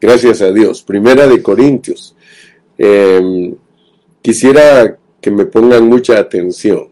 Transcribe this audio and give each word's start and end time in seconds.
Gracias 0.00 0.40
a 0.42 0.52
Dios. 0.52 0.82
Primera 0.82 1.26
de 1.26 1.42
Corintios. 1.42 2.14
Em, 2.76 3.54
quisiera 4.22 4.96
que 5.20 5.30
me 5.30 5.46
pongan 5.46 5.88
mucha 5.88 6.18
atención. 6.18 6.88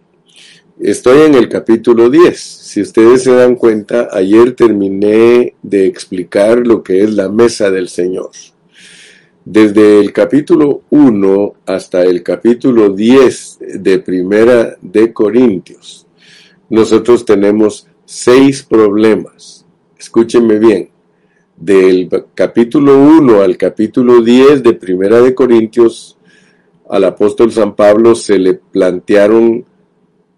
Estoy 0.81 1.23
en 1.23 1.35
el 1.35 1.49
capítulo 1.49 2.11
10. 2.11 2.39
Si 2.39 2.83
ustedes 2.83 3.23
se 3.23 3.33
dan 3.33 3.55
cuenta, 3.55 4.09
ayer 4.13 4.55
terminé 4.55 5.55
de 5.63 5.87
explicar 5.87 6.67
lo 6.67 6.83
que 6.83 7.03
es 7.03 7.15
la 7.15 7.29
mesa 7.29 7.71
del 7.71 7.89
Señor. 7.89 8.31
Desde 9.45 10.01
el 10.01 10.13
capítulo 10.13 10.83
1 10.91 11.55
hasta 11.65 12.03
el 12.03 12.25
capítulo 12.25 12.91
10 12.91 13.59
de 13.77 14.01
Primera 14.01 14.77
de 14.83 15.13
Corintios, 15.13 16.07
nosotros 16.69 17.25
tenemos 17.25 17.87
seis 18.05 18.65
problemas. 18.65 19.65
Escúchenme 19.97 20.59
bien. 20.59 20.96
Del 21.57 22.11
capítulo 22.35 22.99
1 22.99 23.41
al 23.41 23.57
capítulo 23.57 24.21
10 24.21 24.63
de 24.63 24.75
Primera 24.75 25.23
de 25.23 25.35
Corintios, 25.35 26.19
al 26.89 27.05
apóstol 27.05 27.51
San 27.51 27.75
Pablo 27.75 28.15
se 28.15 28.39
le 28.39 28.55
plantearon 28.55 29.65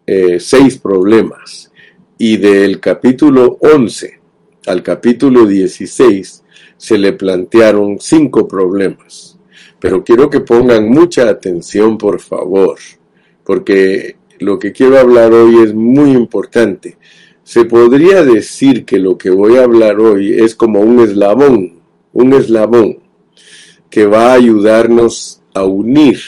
eh, 0.07 0.39
seis 0.39 0.79
problemas. 0.79 1.73
Y 2.19 2.37
del 2.37 2.79
capítulo 2.79 3.59
11 3.61 4.21
al 4.67 4.83
capítulo 4.83 5.45
16 5.45 6.45
se 6.77 6.99
le 6.99 7.13
plantearon 7.15 7.99
cinco 7.99 8.47
problemas. 8.47 9.39
Pero 9.81 10.05
quiero 10.05 10.31
que 10.31 10.41
pongan 10.41 10.89
mucha 10.89 11.29
atención, 11.29 11.99
por 11.99 12.21
favor, 12.21 12.79
porque 13.45 14.17
lo 14.39 14.59
que 14.59 14.73
quiero 14.73 14.99
hablar 14.99 15.33
hoy 15.33 15.65
es 15.65 15.75
muy 15.75 16.13
importante. 16.13 16.97
Se 17.49 17.65
podría 17.65 18.23
decir 18.25 18.85
que 18.85 18.99
lo 18.99 19.17
que 19.17 19.31
voy 19.31 19.57
a 19.57 19.65
hablar 19.65 20.01
hoy 20.01 20.35
es 20.35 20.55
como 20.55 20.81
un 20.81 21.01
eslabón, 21.01 21.81
un 22.13 22.35
eslabón 22.35 22.99
que 23.89 24.05
va 24.05 24.33
a 24.33 24.35
ayudarnos 24.35 25.41
a 25.55 25.65
unir 25.65 26.19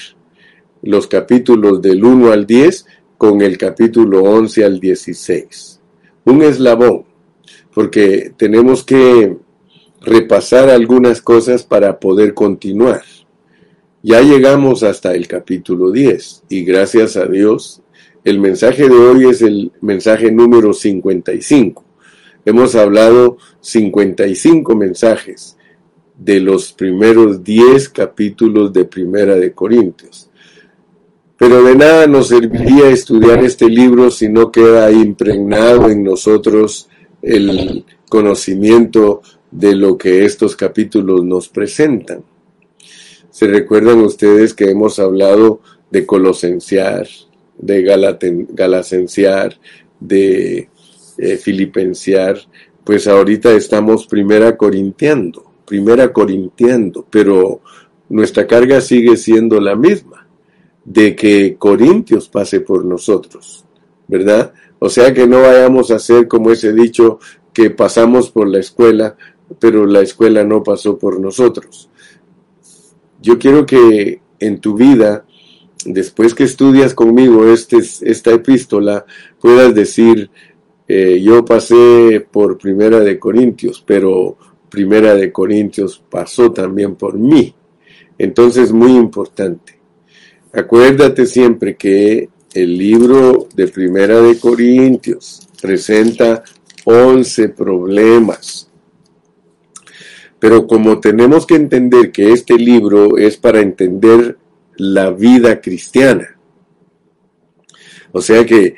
los 0.80 1.06
capítulos 1.06 1.82
del 1.82 2.02
1 2.02 2.32
al 2.32 2.46
10 2.46 2.86
con 3.18 3.42
el 3.42 3.58
capítulo 3.58 4.22
11 4.22 4.64
al 4.64 4.80
16. 4.80 5.80
Un 6.24 6.40
eslabón, 6.42 7.04
porque 7.74 8.32
tenemos 8.38 8.82
que 8.82 9.36
repasar 10.00 10.70
algunas 10.70 11.20
cosas 11.20 11.64
para 11.64 12.00
poder 12.00 12.32
continuar. 12.32 13.02
Ya 14.02 14.22
llegamos 14.22 14.82
hasta 14.82 15.14
el 15.14 15.28
capítulo 15.28 15.90
10 15.90 16.44
y 16.48 16.64
gracias 16.64 17.18
a 17.18 17.26
Dios 17.26 17.82
el 18.24 18.38
mensaje 18.38 18.88
de 18.88 18.94
hoy 18.94 19.24
es 19.28 19.42
el 19.42 19.72
mensaje 19.80 20.30
número 20.30 20.72
55. 20.72 21.84
Hemos 22.44 22.74
hablado 22.74 23.38
55 23.60 24.74
mensajes 24.74 25.56
de 26.18 26.40
los 26.40 26.72
primeros 26.72 27.42
10 27.42 27.88
capítulos 27.88 28.72
de 28.72 28.84
Primera 28.84 29.36
de 29.36 29.52
Corintios. 29.52 30.30
Pero 31.36 31.62
de 31.62 31.74
nada 31.74 32.06
nos 32.06 32.28
serviría 32.28 32.90
estudiar 32.90 33.42
este 33.42 33.68
libro 33.68 34.10
si 34.10 34.28
no 34.28 34.52
queda 34.52 34.90
impregnado 34.92 35.88
en 35.88 36.04
nosotros 36.04 36.90
el 37.22 37.84
conocimiento 38.10 39.22
de 39.50 39.74
lo 39.74 39.96
que 39.96 40.26
estos 40.26 40.54
capítulos 40.54 41.24
nos 41.24 41.48
presentan. 41.48 42.22
Se 43.30 43.46
recuerdan 43.46 44.00
ustedes 44.00 44.52
que 44.52 44.68
hemos 44.68 44.98
hablado 44.98 45.60
de 45.90 46.04
colosenciar, 46.04 47.06
de 47.60 47.82
galacenciar, 48.50 49.58
de 49.98 50.68
eh, 51.18 51.36
filipenciar, 51.36 52.38
pues 52.84 53.06
ahorita 53.06 53.52
estamos 53.52 54.06
primera 54.06 54.56
corintiando, 54.56 55.44
primera 55.66 56.12
corintiando, 56.12 57.06
pero 57.10 57.60
nuestra 58.08 58.46
carga 58.46 58.80
sigue 58.80 59.16
siendo 59.16 59.60
la 59.60 59.76
misma 59.76 60.26
de 60.84 61.14
que 61.14 61.56
Corintios 61.58 62.28
pase 62.28 62.60
por 62.60 62.84
nosotros, 62.84 63.64
¿verdad? 64.08 64.52
O 64.78 64.88
sea 64.88 65.12
que 65.12 65.26
no 65.26 65.42
vayamos 65.42 65.90
a 65.90 65.96
hacer 65.96 66.26
como 66.26 66.50
ese 66.50 66.72
dicho 66.72 67.18
que 67.52 67.70
pasamos 67.70 68.30
por 68.30 68.48
la 68.48 68.58
escuela, 68.58 69.16
pero 69.58 69.86
la 69.86 70.00
escuela 70.00 70.42
no 70.42 70.62
pasó 70.62 70.98
por 70.98 71.20
nosotros. 71.20 71.88
Yo 73.20 73.38
quiero 73.38 73.66
que 73.66 74.20
en 74.38 74.60
tu 74.60 74.74
vida, 74.74 75.26
después 75.86 76.34
que 76.34 76.44
estudias 76.44 76.94
conmigo 76.94 77.46
este, 77.46 77.78
esta 77.78 78.32
epístola, 78.32 79.04
puedas 79.40 79.74
decir, 79.74 80.30
eh, 80.88 81.20
yo 81.22 81.44
pasé 81.44 82.26
por 82.30 82.58
Primera 82.58 83.00
de 83.00 83.18
Corintios, 83.18 83.82
pero 83.86 84.36
Primera 84.68 85.14
de 85.14 85.32
Corintios 85.32 86.02
pasó 86.10 86.52
también 86.52 86.96
por 86.96 87.18
mí. 87.18 87.54
Entonces, 88.18 88.72
muy 88.72 88.92
importante. 88.92 89.78
Acuérdate 90.52 91.26
siempre 91.26 91.76
que 91.76 92.28
el 92.54 92.76
libro 92.76 93.48
de 93.54 93.68
Primera 93.68 94.20
de 94.20 94.38
Corintios 94.38 95.48
presenta 95.60 96.42
11 96.84 97.50
problemas. 97.50 98.68
Pero 100.40 100.66
como 100.66 100.98
tenemos 100.98 101.46
que 101.46 101.54
entender 101.54 102.10
que 102.10 102.32
este 102.32 102.54
libro 102.58 103.16
es 103.16 103.36
para 103.36 103.60
entender 103.60 104.38
la 104.80 105.10
vida 105.10 105.60
cristiana, 105.60 106.38
o 108.12 108.20
sea 108.20 108.44
que 108.44 108.76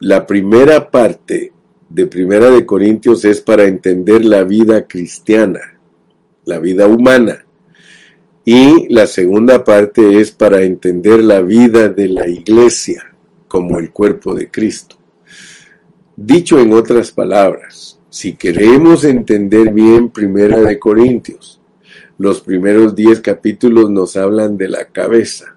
la 0.00 0.26
primera 0.26 0.90
parte 0.90 1.52
de 1.88 2.06
Primera 2.06 2.50
de 2.50 2.66
Corintios 2.66 3.24
es 3.24 3.40
para 3.40 3.64
entender 3.64 4.24
la 4.24 4.44
vida 4.44 4.86
cristiana, 4.86 5.78
la 6.44 6.58
vida 6.58 6.86
humana. 6.86 7.44
Y 8.44 8.92
la 8.92 9.06
segunda 9.06 9.64
parte 9.64 10.20
es 10.20 10.30
para 10.30 10.62
entender 10.62 11.22
la 11.22 11.42
vida 11.42 11.88
de 11.88 12.08
la 12.08 12.28
iglesia 12.28 13.14
como 13.48 13.78
el 13.78 13.92
cuerpo 13.92 14.34
de 14.34 14.50
Cristo. 14.50 14.96
Dicho 16.16 16.58
en 16.60 16.72
otras 16.72 17.12
palabras, 17.12 18.00
si 18.08 18.34
queremos 18.34 19.04
entender 19.04 19.72
bien 19.72 20.10
Primera 20.10 20.60
de 20.60 20.78
Corintios, 20.78 21.55
los 22.18 22.40
primeros 22.40 22.94
diez 22.94 23.20
capítulos 23.20 23.90
nos 23.90 24.16
hablan 24.16 24.56
de 24.56 24.68
la 24.68 24.86
cabeza 24.86 25.56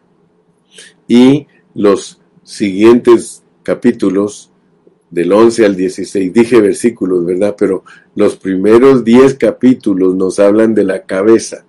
y 1.07 1.47
los 1.73 2.21
siguientes 2.43 3.43
capítulos 3.63 4.51
del 5.09 5.31
11 5.31 5.65
al 5.65 5.75
16, 5.75 6.33
dije 6.33 6.61
versículos, 6.61 7.25
¿verdad? 7.25 7.55
Pero 7.57 7.83
los 8.15 8.35
primeros 8.35 9.03
diez 9.03 9.33
capítulos 9.35 10.15
nos 10.15 10.39
hablan 10.39 10.75
de 10.75 10.83
la 10.83 11.03
cabeza 11.03 11.65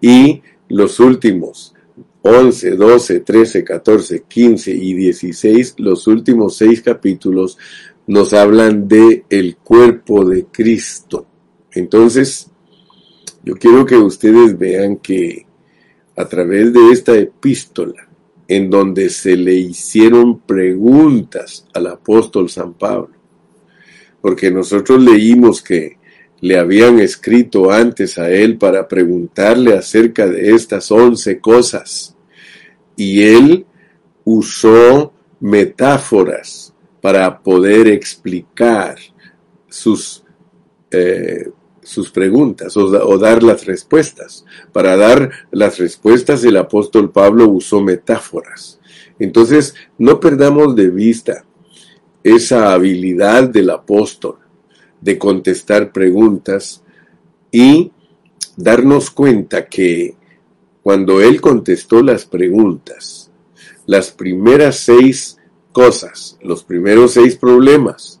y 0.00 0.42
los 0.68 1.00
últimos 1.00 1.74
11, 2.22 2.76
12, 2.76 3.20
13, 3.20 3.64
14, 3.64 4.24
15 4.26 4.70
y 4.70 4.94
16, 4.94 5.74
los 5.78 6.06
últimos 6.06 6.56
seis 6.56 6.82
capítulos 6.82 7.58
nos 8.06 8.32
hablan 8.32 8.88
de 8.88 9.24
el 9.28 9.56
cuerpo 9.56 10.24
de 10.24 10.46
Cristo. 10.46 11.26
Entonces, 11.72 12.47
yo 13.42 13.54
quiero 13.54 13.86
que 13.86 13.96
ustedes 13.96 14.58
vean 14.58 14.96
que 14.96 15.46
a 16.16 16.24
través 16.26 16.72
de 16.72 16.90
esta 16.90 17.16
epístola, 17.16 18.08
en 18.48 18.70
donde 18.70 19.10
se 19.10 19.36
le 19.36 19.54
hicieron 19.54 20.40
preguntas 20.40 21.66
al 21.74 21.86
apóstol 21.86 22.48
San 22.48 22.74
Pablo, 22.74 23.14
porque 24.20 24.50
nosotros 24.50 25.02
leímos 25.02 25.62
que 25.62 25.98
le 26.40 26.58
habían 26.58 26.98
escrito 27.00 27.70
antes 27.70 28.18
a 28.18 28.30
él 28.30 28.58
para 28.58 28.86
preguntarle 28.86 29.74
acerca 29.74 30.26
de 30.26 30.54
estas 30.54 30.90
once 30.90 31.40
cosas. 31.40 32.16
Y 32.96 33.22
él 33.22 33.66
usó 34.24 35.12
metáforas 35.40 36.74
para 37.00 37.40
poder 37.40 37.88
explicar 37.88 38.96
sus, 39.68 40.24
eh, 40.90 41.50
sus 41.88 42.10
preguntas 42.10 42.76
o, 42.76 43.18
dar 43.18 43.42
las 43.42 43.64
respuestas. 43.64 44.44
Para 44.72 44.96
dar 44.96 45.30
las 45.50 45.78
respuestas 45.78 46.44
el 46.44 46.58
apóstol 46.58 47.10
Pablo 47.10 47.48
usó 47.48 47.80
metáforas. 47.80 48.78
Entonces, 49.18 49.74
no 49.96 50.20
perdamos 50.20 50.76
de 50.76 50.90
vista 50.90 51.44
esa 52.22 52.72
habilidad 52.74 53.48
del 53.48 53.70
apóstol 53.70 54.36
de 55.00 55.18
contestar 55.18 55.92
preguntas 55.92 56.82
y 57.50 57.90
darnos 58.56 59.10
cuenta 59.10 59.66
que 59.66 60.14
cuando 60.82 61.22
él 61.22 61.40
contestó 61.40 62.02
las 62.02 62.26
preguntas, 62.26 63.30
las 63.86 64.10
primeras 64.10 64.76
seis 64.80 65.38
cosas, 65.72 66.38
los 66.42 66.64
primeros 66.64 67.12
seis 67.12 67.36
problemas, 67.36 68.20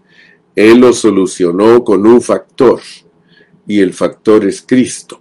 él 0.56 0.78
los 0.78 0.98
solucionó 0.98 1.84
con 1.84 2.06
un 2.06 2.22
factor 2.22 2.80
y 3.68 3.80
el 3.80 3.92
factor 3.92 4.44
es 4.46 4.62
Cristo. 4.62 5.20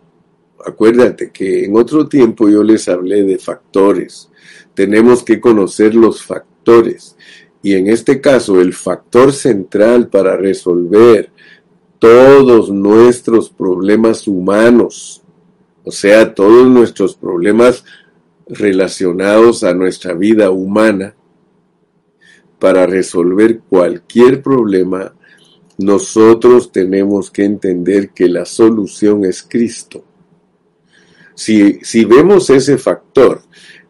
Acuérdate 0.66 1.32
que 1.32 1.66
en 1.66 1.76
otro 1.76 2.08
tiempo 2.08 2.50
yo 2.50 2.64
les 2.64 2.88
hablé 2.88 3.24
de 3.24 3.38
factores. 3.38 4.30
Tenemos 4.74 5.22
que 5.22 5.40
conocer 5.40 5.94
los 5.94 6.24
factores. 6.24 7.16
Y 7.62 7.74
en 7.74 7.88
este 7.88 8.22
caso, 8.22 8.62
el 8.62 8.74
factor 8.74 9.34
central 9.34 10.08
para 10.08 10.38
resolver 10.38 11.30
todos 12.00 12.72
nuestros 12.72 13.50
problemas 13.50 14.28
humanos, 14.28 15.22
o 15.84 15.92
sea, 15.92 16.34
todos 16.34 16.68
nuestros 16.68 17.16
problemas 17.16 17.84
relacionados 18.48 19.64
a 19.66 19.74
nuestra 19.74 20.14
vida 20.14 20.52
humana, 20.52 21.16
para 22.60 22.88
resolver 22.88 23.60
cualquier 23.70 24.42
problema, 24.42 25.14
nosotros 25.78 26.72
tenemos 26.72 27.30
que 27.30 27.46
entender 27.46 28.10
que 28.10 28.28
la 28.28 28.46
solución 28.46 29.26
es 29.26 29.44
Cristo. 29.44 30.04
Si, 31.36 31.80
si 31.84 32.04
vemos 32.06 32.50
ese 32.50 32.78
factor, 32.78 33.42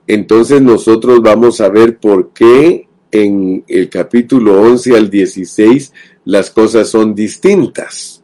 entonces 0.06 0.62
nosotros 0.62 1.22
vamos 1.22 1.62
a 1.62 1.70
ver 1.70 1.98
por 1.98 2.34
qué 2.34 2.88
en 3.12 3.64
el 3.68 3.90
capítulo 3.90 4.62
11 4.62 4.98
al 4.98 5.10
16 5.10 5.94
las 6.26 6.50
cosas 6.50 6.90
son 6.90 7.16
distintas. 7.16 8.24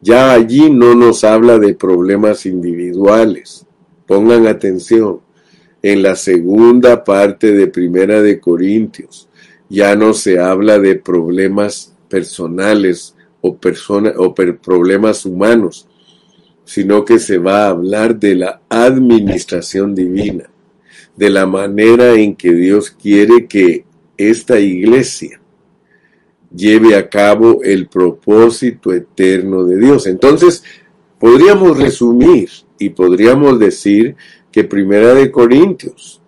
Ya 0.00 0.32
allí 0.32 0.70
no 0.70 0.94
nos 0.94 1.22
habla 1.22 1.58
de 1.58 1.74
problemas 1.74 2.46
individuales. 2.46 3.66
Pongan 4.06 4.46
atención. 4.46 5.20
En 5.82 6.02
la 6.02 6.16
segunda 6.16 7.04
parte 7.04 7.52
de 7.52 7.66
Primera 7.66 8.22
de 8.22 8.40
Corintios 8.40 9.28
ya 9.68 9.96
no 9.96 10.12
se 10.12 10.38
habla 10.38 10.78
de 10.78 10.96
problemas 10.96 11.91
personales 12.12 13.16
o, 13.40 13.58
o 14.18 14.34
problemas 14.34 15.24
humanos, 15.24 15.88
sino 16.66 17.06
que 17.06 17.18
se 17.18 17.38
va 17.38 17.64
a 17.64 17.70
hablar 17.70 18.18
de 18.18 18.34
la 18.34 18.60
administración 18.68 19.94
divina, 19.94 20.50
de 21.16 21.30
la 21.30 21.46
manera 21.46 22.12
en 22.12 22.36
que 22.36 22.52
Dios 22.52 22.90
quiere 22.90 23.46
que 23.46 23.86
esta 24.18 24.60
iglesia 24.60 25.40
lleve 26.54 26.94
a 26.96 27.08
cabo 27.08 27.62
el 27.62 27.88
propósito 27.88 28.92
eterno 28.92 29.64
de 29.64 29.78
Dios. 29.78 30.06
Entonces, 30.06 30.62
podríamos 31.18 31.78
resumir 31.78 32.50
y 32.78 32.90
podríamos 32.90 33.58
decir 33.58 34.16
que 34.50 34.64
Primera 34.64 35.14
de 35.14 35.30
Corintios 35.30 36.20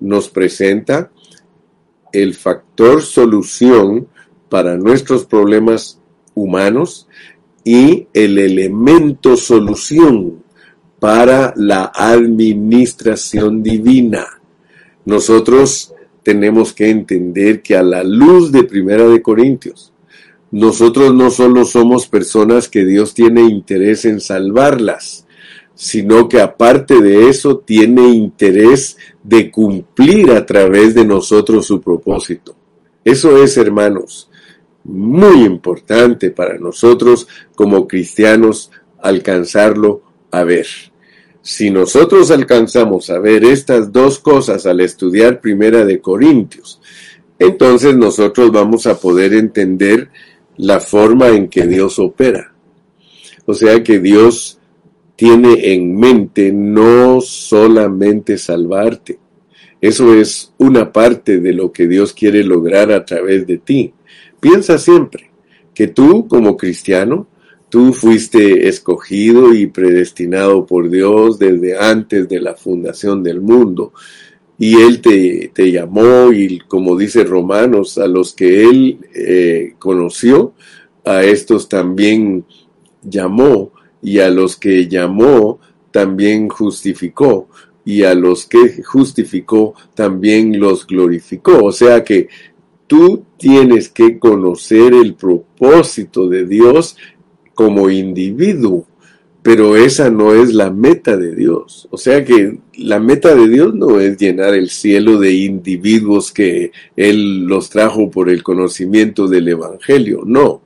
nos 0.00 0.28
presenta 0.28 1.10
el 2.12 2.34
factor 2.34 3.00
solución 3.00 4.08
para 4.48 4.76
nuestros 4.76 5.24
problemas 5.24 6.00
humanos 6.34 7.08
y 7.64 8.06
el 8.12 8.38
elemento 8.38 9.36
solución 9.36 10.42
para 11.00 11.52
la 11.56 11.90
administración 11.94 13.62
divina. 13.62 14.26
Nosotros 15.04 15.92
tenemos 16.22 16.72
que 16.72 16.90
entender 16.90 17.62
que 17.62 17.76
a 17.76 17.82
la 17.82 18.02
luz 18.02 18.50
de 18.52 18.64
Primera 18.64 19.06
de 19.06 19.20
Corintios, 19.20 19.92
nosotros 20.50 21.12
no 21.12 21.30
solo 21.30 21.64
somos 21.64 22.06
personas 22.06 22.68
que 22.68 22.84
Dios 22.84 23.12
tiene 23.12 23.42
interés 23.42 24.04
en 24.04 24.20
salvarlas, 24.20 25.26
sino 25.74 26.28
que 26.28 26.40
aparte 26.40 27.00
de 27.00 27.28
eso 27.28 27.58
tiene 27.58 28.08
interés 28.08 28.96
de 29.22 29.50
cumplir 29.50 30.30
a 30.30 30.46
través 30.46 30.94
de 30.94 31.04
nosotros 31.04 31.66
su 31.66 31.80
propósito. 31.80 32.54
Eso 33.04 33.42
es, 33.42 33.56
hermanos, 33.56 34.30
muy 34.84 35.44
importante 35.44 36.30
para 36.30 36.58
nosotros 36.58 37.26
como 37.54 37.88
cristianos 37.88 38.70
alcanzarlo 39.00 40.02
a 40.30 40.44
ver. 40.44 40.66
Si 41.42 41.70
nosotros 41.70 42.30
alcanzamos 42.30 43.10
a 43.10 43.18
ver 43.18 43.44
estas 43.44 43.92
dos 43.92 44.18
cosas 44.18 44.64
al 44.66 44.80
estudiar 44.80 45.40
Primera 45.40 45.84
de 45.84 46.00
Corintios, 46.00 46.80
entonces 47.38 47.94
nosotros 47.96 48.50
vamos 48.50 48.86
a 48.86 48.98
poder 48.98 49.34
entender 49.34 50.10
la 50.56 50.80
forma 50.80 51.28
en 51.28 51.48
que 51.48 51.66
Dios 51.66 51.98
opera. 51.98 52.54
O 53.46 53.52
sea 53.52 53.82
que 53.82 53.98
Dios 53.98 54.58
tiene 55.16 55.74
en 55.74 55.96
mente 55.96 56.52
no 56.52 57.20
solamente 57.20 58.38
salvarte. 58.38 59.18
Eso 59.80 60.14
es 60.14 60.52
una 60.58 60.92
parte 60.92 61.40
de 61.40 61.52
lo 61.52 61.70
que 61.70 61.86
Dios 61.86 62.14
quiere 62.14 62.42
lograr 62.42 62.90
a 62.90 63.04
través 63.04 63.46
de 63.46 63.58
ti. 63.58 63.92
Piensa 64.44 64.76
siempre 64.78 65.30
que 65.74 65.88
tú 65.88 66.28
como 66.28 66.56
cristiano 66.56 67.28
Tú 67.74 67.92
fuiste 67.92 68.68
escogido 68.68 69.52
y 69.52 69.66
predestinado 69.66 70.64
por 70.64 70.88
Dios 70.88 71.40
desde 71.40 71.76
antes 71.76 72.28
de 72.28 72.40
la 72.40 72.54
fundación 72.54 73.24
del 73.24 73.40
mundo. 73.40 73.92
Y 74.56 74.76
Él 74.80 75.00
te, 75.00 75.50
te 75.52 75.72
llamó 75.72 76.32
y 76.32 76.60
como 76.60 76.96
dice 76.96 77.24
Romanos, 77.24 77.98
a 77.98 78.06
los 78.06 78.32
que 78.32 78.62
Él 78.62 79.00
eh, 79.12 79.74
conoció, 79.80 80.52
a 81.04 81.24
estos 81.24 81.68
también 81.68 82.44
llamó 83.02 83.72
y 84.00 84.20
a 84.20 84.30
los 84.30 84.56
que 84.56 84.86
llamó 84.86 85.58
también 85.90 86.48
justificó 86.48 87.48
y 87.84 88.04
a 88.04 88.14
los 88.14 88.46
que 88.46 88.84
justificó 88.84 89.74
también 89.96 90.60
los 90.60 90.86
glorificó. 90.86 91.64
O 91.64 91.72
sea 91.72 92.04
que 92.04 92.28
tú 92.86 93.24
tienes 93.38 93.88
que 93.88 94.18
conocer 94.18 94.94
el 94.94 95.14
propósito 95.14 96.28
de 96.28 96.46
Dios 96.46 96.96
como 97.54 97.90
individuo, 97.90 98.86
pero 99.42 99.76
esa 99.76 100.10
no 100.10 100.34
es 100.34 100.54
la 100.54 100.70
meta 100.70 101.16
de 101.16 101.34
Dios. 101.34 101.88
O 101.90 101.98
sea 101.98 102.24
que 102.24 102.58
la 102.76 102.98
meta 102.98 103.34
de 103.34 103.48
Dios 103.48 103.74
no 103.74 104.00
es 104.00 104.18
llenar 104.18 104.54
el 104.54 104.70
cielo 104.70 105.18
de 105.18 105.32
individuos 105.32 106.32
que 106.32 106.72
Él 106.96 107.44
los 107.44 107.70
trajo 107.70 108.10
por 108.10 108.30
el 108.30 108.42
conocimiento 108.42 109.28
del 109.28 109.48
Evangelio, 109.48 110.22
no. 110.26 110.62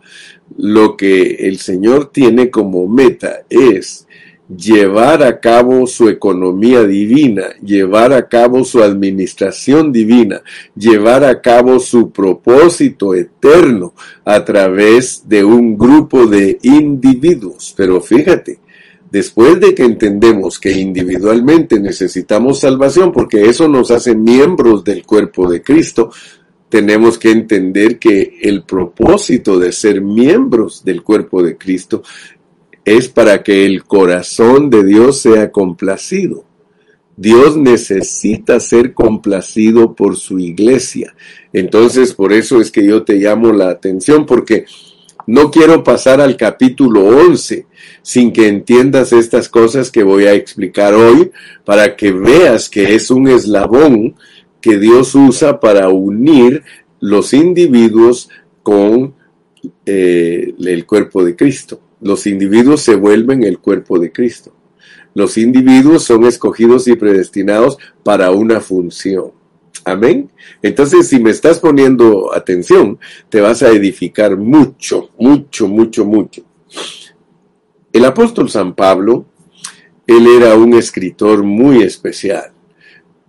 Lo 0.56 0.96
que 0.96 1.46
el 1.46 1.58
Señor 1.58 2.10
tiene 2.10 2.50
como 2.50 2.88
meta 2.88 3.42
es 3.50 4.07
llevar 4.48 5.22
a 5.22 5.40
cabo 5.40 5.86
su 5.86 6.08
economía 6.08 6.84
divina, 6.84 7.48
llevar 7.62 8.12
a 8.12 8.28
cabo 8.28 8.64
su 8.64 8.82
administración 8.82 9.92
divina, 9.92 10.42
llevar 10.74 11.24
a 11.24 11.40
cabo 11.40 11.78
su 11.78 12.10
propósito 12.10 13.14
eterno 13.14 13.94
a 14.24 14.44
través 14.44 15.28
de 15.28 15.44
un 15.44 15.76
grupo 15.76 16.26
de 16.26 16.58
individuos. 16.62 17.74
Pero 17.76 18.00
fíjate, 18.00 18.58
después 19.10 19.60
de 19.60 19.74
que 19.74 19.84
entendemos 19.84 20.58
que 20.58 20.72
individualmente 20.72 21.78
necesitamos 21.78 22.60
salvación, 22.60 23.12
porque 23.12 23.46
eso 23.46 23.68
nos 23.68 23.90
hace 23.90 24.14
miembros 24.14 24.82
del 24.82 25.04
cuerpo 25.04 25.50
de 25.50 25.62
Cristo, 25.62 26.10
tenemos 26.68 27.18
que 27.18 27.30
entender 27.30 27.98
que 27.98 28.38
el 28.42 28.62
propósito 28.62 29.58
de 29.58 29.72
ser 29.72 30.02
miembros 30.02 30.84
del 30.84 31.02
cuerpo 31.02 31.42
de 31.42 31.56
Cristo 31.56 32.02
es 32.96 33.08
para 33.08 33.42
que 33.42 33.66
el 33.66 33.84
corazón 33.84 34.70
de 34.70 34.84
Dios 34.84 35.20
sea 35.20 35.50
complacido. 35.50 36.44
Dios 37.16 37.56
necesita 37.56 38.60
ser 38.60 38.94
complacido 38.94 39.94
por 39.94 40.16
su 40.16 40.38
iglesia. 40.38 41.14
Entonces, 41.52 42.14
por 42.14 42.32
eso 42.32 42.60
es 42.60 42.70
que 42.70 42.86
yo 42.86 43.02
te 43.02 43.16
llamo 43.16 43.52
la 43.52 43.70
atención, 43.70 44.24
porque 44.24 44.66
no 45.26 45.50
quiero 45.50 45.82
pasar 45.82 46.20
al 46.20 46.36
capítulo 46.36 47.04
11 47.06 47.66
sin 48.02 48.32
que 48.32 48.46
entiendas 48.46 49.12
estas 49.12 49.48
cosas 49.48 49.90
que 49.90 50.04
voy 50.04 50.26
a 50.26 50.32
explicar 50.32 50.94
hoy, 50.94 51.32
para 51.64 51.96
que 51.96 52.12
veas 52.12 52.68
que 52.68 52.94
es 52.94 53.10
un 53.10 53.26
eslabón 53.28 54.14
que 54.60 54.78
Dios 54.78 55.14
usa 55.16 55.58
para 55.58 55.88
unir 55.88 56.62
los 57.00 57.32
individuos 57.32 58.30
con 58.62 59.14
eh, 59.84 60.54
el 60.58 60.86
cuerpo 60.86 61.24
de 61.24 61.34
Cristo. 61.34 61.80
Los 62.00 62.26
individuos 62.26 62.82
se 62.82 62.94
vuelven 62.94 63.42
el 63.42 63.58
cuerpo 63.58 63.98
de 63.98 64.12
Cristo. 64.12 64.52
Los 65.14 65.36
individuos 65.36 66.04
son 66.04 66.24
escogidos 66.24 66.86
y 66.86 66.94
predestinados 66.94 67.78
para 68.04 68.30
una 68.30 68.60
función. 68.60 69.32
Amén. 69.84 70.30
Entonces, 70.62 71.08
si 71.08 71.18
me 71.18 71.30
estás 71.30 71.58
poniendo 71.58 72.34
atención, 72.34 72.98
te 73.28 73.40
vas 73.40 73.62
a 73.62 73.70
edificar 73.70 74.36
mucho, 74.36 75.10
mucho, 75.18 75.66
mucho, 75.66 76.04
mucho. 76.04 76.42
El 77.92 78.04
apóstol 78.04 78.50
San 78.50 78.74
Pablo, 78.74 79.26
él 80.06 80.26
era 80.26 80.54
un 80.54 80.74
escritor 80.74 81.42
muy 81.42 81.82
especial, 81.82 82.52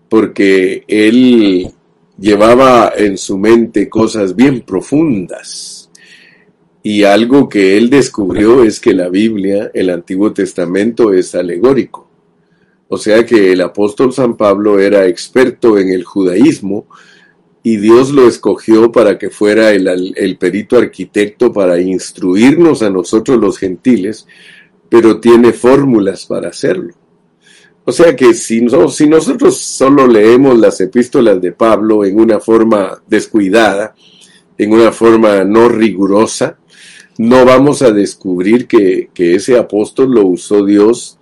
porque 0.10 0.84
él 0.88 1.72
llevaba 2.20 2.92
en 2.96 3.18
su 3.18 3.38
mente 3.38 3.90
cosas 3.90 4.36
bien 4.36 4.62
profundas 4.62 5.79
y 6.82 7.04
algo 7.04 7.50
que 7.50 7.78
él 7.78 7.90
descubrió 7.90 8.64
es 8.64 8.80
que 8.80 8.94
la 8.94 9.10
Biblia, 9.10 9.70
el 9.74 9.90
Antiguo 9.90 10.32
Testamento, 10.32 11.14
es 11.14 11.36
alegórico. 11.36 12.08
O 12.88 12.98
sea 12.98 13.26
que 13.26 13.52
el 13.52 13.62
apóstol 13.62 14.14
San 14.14 14.38
Pablo 14.38 14.80
era 14.80 15.06
experto 15.06 15.78
en 15.78 15.90
el 15.90 16.04
judaísmo 16.04 16.88
y 17.62 17.78
Dios 17.78 18.12
lo 18.12 18.28
escogió 18.28 18.92
para 18.92 19.18
que 19.18 19.30
fuera 19.30 19.72
el, 19.72 20.38
perito 20.40 20.78
arquitecto 20.78 21.52
para 21.52 21.80
instruirnos 21.80 22.82
a 22.82 22.90
nosotros 22.90 23.40
los 23.40 23.58
gentiles, 23.58 24.26
pero 24.88 25.20
tiene 25.20 25.54
fórmulas 25.54 26.26
para 26.26 26.50
hacerlo. 26.50 26.94
O 27.84 27.92
sea 27.92 28.16
que 28.16 28.34
si, 28.34 28.66
si 28.90 29.08
nosotros 29.08 29.58
solo 29.58 30.08
leemos 30.08 30.58
las 30.58 30.80
epístolas 30.80 31.42
de 31.42 31.52
Pablo 31.52 32.06
en 32.06 32.20
una 32.20 32.40
forma 32.40 33.04
descuidada, 33.08 33.94
en 34.58 34.72
una 34.72 34.92
forma 34.92 35.44
no 35.44 35.70
rigurosa, 35.70 36.58
no 37.20 37.44
vamos 37.44 37.82
a 37.82 37.92
descubrir 37.92 38.66
que, 38.66 39.10
ese 39.14 39.58
apóstol 39.58 40.14
lo 40.14 40.26
usó 40.26 40.66
Dios 40.66 41.20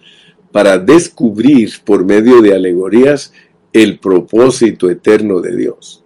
para 0.52 0.78
descubrir 0.78 1.72
por 1.84 2.06
medio 2.06 2.40
de 2.44 2.54
alegorías 2.54 3.34
el 3.74 3.98
propósito 3.98 4.92
eterno 4.92 5.42
de 5.42 5.56
Dios. 5.56 6.04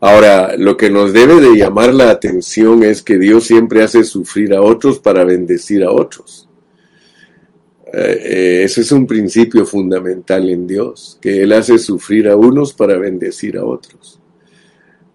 Ahora, 0.00 0.54
lo 0.58 0.76
que 0.76 0.90
nos 0.90 1.14
debe 1.14 1.40
de 1.40 1.56
llamar 1.56 1.94
la 1.94 2.10
atención 2.10 2.82
es 2.82 3.02
que 3.02 3.18
Dios 3.18 3.44
siempre 3.44 3.82
hace 3.82 4.04
sufrir 4.04 4.52
a 4.52 4.60
otros 4.60 4.98
para 4.98 5.24
bendecir 5.24 5.82
a 5.82 5.90
otros. 5.90 6.46
Eh, 7.86 8.20
eh, 8.22 8.62
ese 8.64 8.82
es 8.82 8.92
un 8.92 9.06
principio 9.06 9.64
fundamental 9.64 10.50
en 10.50 10.66
Dios, 10.66 11.16
que 11.22 11.42
Él 11.42 11.54
hace 11.54 11.78
sufrir 11.78 12.28
a 12.28 12.36
unos 12.36 12.74
para 12.74 12.98
bendecir 12.98 13.56
a 13.56 13.64
otros. 13.64 14.20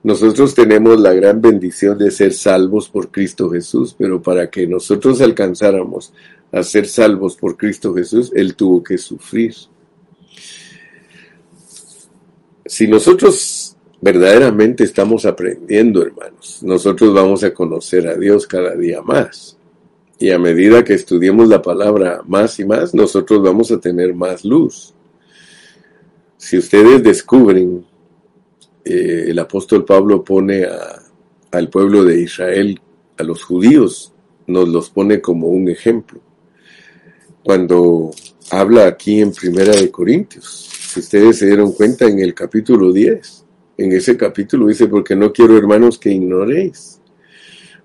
Nosotros 0.01 0.55
tenemos 0.55 0.99
la 0.99 1.13
gran 1.13 1.41
bendición 1.41 1.97
de 1.97 2.11
ser 2.11 2.33
salvos 2.33 2.87
por 2.89 3.11
Cristo 3.11 3.49
Jesús, 3.49 3.95
pero 3.97 4.21
para 4.21 4.49
que 4.49 4.65
nosotros 4.65 5.19
alcanzáramos 5.21 6.13
a 6.51 6.63
ser 6.63 6.87
salvos 6.87 7.35
por 7.35 7.57
Cristo 7.57 7.93
Jesús, 7.93 8.31
Él 8.33 8.55
tuvo 8.55 8.83
que 8.83 8.97
sufrir. 8.97 9.53
Si 12.65 12.87
nosotros 12.87 13.75
verdaderamente 14.01 14.83
estamos 14.83 15.25
aprendiendo, 15.25 16.01
hermanos. 16.01 16.59
Nosotros 16.63 17.13
vamos 17.13 17.43
a 17.43 17.53
conocer 17.53 18.07
a 18.07 18.15
Dios 18.15 18.47
cada 18.47 18.75
día 18.75 19.01
más. 19.01 19.57
Y 20.17 20.31
a 20.31 20.39
medida 20.39 20.83
que 20.83 20.93
estudiemos 20.93 21.47
la 21.47 21.61
palabra 21.61 22.21
más 22.27 22.59
y 22.59 22.65
más, 22.65 22.93
nosotros 22.93 23.41
vamos 23.41 23.71
a 23.71 23.79
tener 23.79 24.13
más 24.13 24.43
luz. 24.43 24.93
Si 26.37 26.57
ustedes 26.57 27.03
descubren, 27.03 27.85
eh, 28.85 29.25
el 29.27 29.39
apóstol 29.39 29.85
Pablo 29.85 30.23
pone 30.23 30.65
al 31.51 31.69
pueblo 31.69 32.03
de 32.03 32.21
Israel, 32.21 32.79
a 33.17 33.23
los 33.23 33.43
judíos, 33.43 34.13
nos 34.47 34.67
los 34.67 34.89
pone 34.89 35.21
como 35.21 35.47
un 35.47 35.69
ejemplo. 35.69 36.19
Cuando 37.43 38.11
habla 38.51 38.87
aquí 38.87 39.21
en 39.21 39.31
Primera 39.31 39.73
de 39.73 39.91
Corintios, 39.91 40.45
si 40.45 40.99
ustedes 40.99 41.37
se 41.37 41.47
dieron 41.47 41.73
cuenta 41.73 42.05
en 42.05 42.19
el 42.19 42.33
capítulo 42.33 42.91
10, 42.91 43.45
en 43.77 43.91
ese 43.93 44.17
capítulo 44.17 44.67
dice, 44.67 44.87
porque 44.87 45.15
no 45.15 45.31
quiero, 45.31 45.57
hermanos, 45.57 45.97
que 45.97 46.11
ignoréis. 46.11 46.99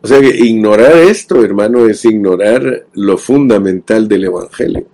O 0.01 0.07
sea 0.07 0.21
que 0.21 0.37
ignorar 0.37 0.97
esto, 0.97 1.45
hermano, 1.45 1.87
es 1.87 2.05
ignorar 2.05 2.87
lo 2.95 3.17
fundamental 3.17 4.09
del 4.09 4.25
Evangelio. 4.25 4.87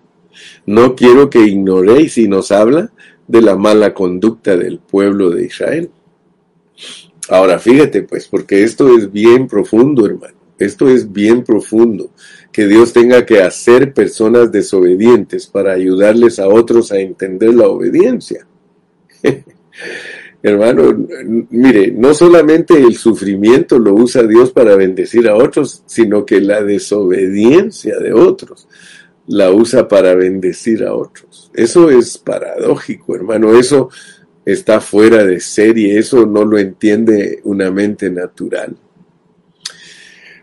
No 0.66 0.95
quiero 0.95 1.30
que 1.30 1.40
ignoréis 1.40 2.19
y 2.19 2.28
nos 2.28 2.52
habla 2.52 2.92
de 3.30 3.42
la 3.42 3.56
mala 3.56 3.94
conducta 3.94 4.56
del 4.56 4.80
pueblo 4.80 5.30
de 5.30 5.44
Israel. 5.44 5.90
Ahora 7.28 7.58
fíjate 7.60 8.02
pues, 8.02 8.26
porque 8.26 8.64
esto 8.64 8.96
es 8.96 9.12
bien 9.12 9.46
profundo, 9.46 10.04
hermano. 10.04 10.34
Esto 10.58 10.88
es 10.90 11.10
bien 11.10 11.42
profundo, 11.42 12.10
que 12.52 12.66
Dios 12.66 12.92
tenga 12.92 13.25
que 13.25 13.40
hacer 13.40 13.94
personas 13.94 14.52
desobedientes 14.52 15.46
para 15.46 15.72
ayudarles 15.72 16.38
a 16.38 16.49
otros 16.49 16.92
a 16.92 16.99
entender 16.99 17.54
la 17.54 17.66
obediencia. 17.68 18.46
Hermano, 20.42 21.06
mire, 21.50 21.92
no 21.92 22.12
solamente 22.12 22.75
el 22.75 22.96
sufrimiento 22.96 23.78
lo 23.78 23.94
usa 23.94 24.22
Dios 24.22 24.50
para 24.50 24.75
bendecir 24.76 25.28
a 25.28 25.37
otros, 25.37 25.82
sino 25.87 26.26
que 26.26 26.40
la 26.40 26.62
desobediencia 26.62 27.99
de 27.99 28.12
otros 28.12 28.68
la 29.26 29.50
usa 29.50 29.87
para 29.87 30.14
bendecir 30.14 30.84
a 30.84 30.94
otros. 30.94 31.29
Eso 31.52 31.90
es 31.90 32.19
paradójico, 32.19 33.14
hermano, 33.14 33.59
eso 33.59 33.90
está 34.45 34.80
fuera 34.80 35.25
de 35.25 35.40
serie, 35.40 35.99
eso 35.99 36.26
no 36.26 36.45
lo 36.45 36.59
entiende 36.59 37.40
una 37.45 37.71
mente 37.71 38.11
natural. 38.11 38.76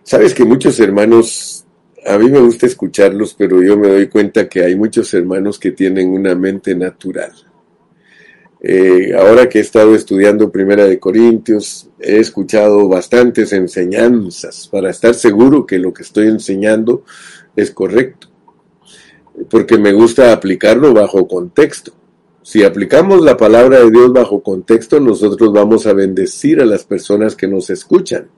Sabes 0.03 0.33
que 0.33 0.45
muchos 0.45 0.79
hermanos, 0.79 1.65
a 2.05 2.17
mí 2.17 2.29
me 2.29 2.39
gusta 2.39 2.65
escucharlos, 2.65 3.33
pero 3.33 3.61
yo 3.61 3.77
me 3.77 3.89
doy 3.89 4.07
cuenta 4.07 4.47
que 4.47 4.63
hay 4.63 4.75
muchos 4.75 5.13
hermanos 5.13 5.59
que 5.59 5.71
tienen 5.71 6.09
una 6.09 6.35
mente 6.35 6.75
natural. 6.75 7.31
Eh, 8.59 9.13
ahora 9.15 9.47
que 9.47 9.59
he 9.59 9.61
estado 9.61 9.93
estudiando 9.93 10.51
Primera 10.51 10.85
de 10.85 10.99
Corintios, 10.99 11.89
he 11.99 12.17
escuchado 12.17 12.87
bastantes 12.87 13.53
enseñanzas. 13.53 14.67
Para 14.67 14.89
estar 14.89 15.13
seguro 15.13 15.65
que 15.65 15.77
lo 15.77 15.93
que 15.93 16.03
estoy 16.03 16.27
enseñando 16.27 17.03
es 17.55 17.71
correcto, 17.71 18.29
porque 19.49 19.77
me 19.77 19.93
gusta 19.93 20.33
aplicarlo 20.33 20.93
bajo 20.93 21.27
contexto. 21.27 21.93
Si 22.41 22.63
aplicamos 22.63 23.21
la 23.21 23.35
palabra 23.35 23.79
de 23.79 23.91
Dios 23.91 24.13
bajo 24.13 24.41
contexto, 24.41 24.99
nosotros 24.99 25.51
vamos 25.51 25.85
a 25.85 25.93
bendecir 25.93 26.61
a 26.61 26.65
las 26.65 26.85
personas 26.85 27.35
que 27.35 27.47
nos 27.47 27.69
escuchan. 27.69 28.29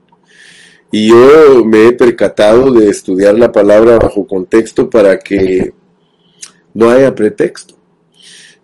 Y 0.91 1.09
yo 1.09 1.63
me 1.63 1.87
he 1.87 1.91
percatado 1.93 2.71
de 2.71 2.89
estudiar 2.89 3.37
la 3.37 3.51
palabra 3.51 3.99
bajo 3.99 4.25
contexto 4.25 4.89
para 4.89 5.19
que 5.19 5.73
no 6.73 6.89
haya 6.89 7.13
pretexto. 7.13 7.75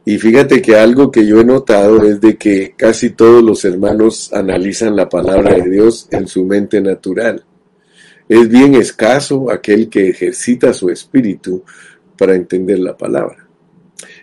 Y 0.04 0.18
fíjate 0.18 0.62
que 0.62 0.76
algo 0.76 1.12
que 1.12 1.26
yo 1.26 1.40
he 1.40 1.46
notado 1.46 2.04
es 2.04 2.22
de 2.22 2.38
que 2.38 2.74
casi 2.76 3.12
todos 3.12 3.44
los 3.44 3.66
hermanos 3.66 4.32
analizan 4.34 4.96
la 4.96 5.10
palabra 5.10 5.56
de 5.56 5.70
Dios 5.70 6.08
en 6.12 6.28
su 6.28 6.46
mente 6.46 6.82
natural. 6.82 7.44
Es 8.28 8.50
bien 8.50 8.74
escaso 8.76 9.52
aquel 9.52 9.90
que 9.90 10.10
ejercita 10.10 10.74
su 10.74 10.90
espíritu 10.90 11.64
para 12.18 12.36
entender 12.36 12.80
la 12.80 12.96
palabra. 12.98 13.48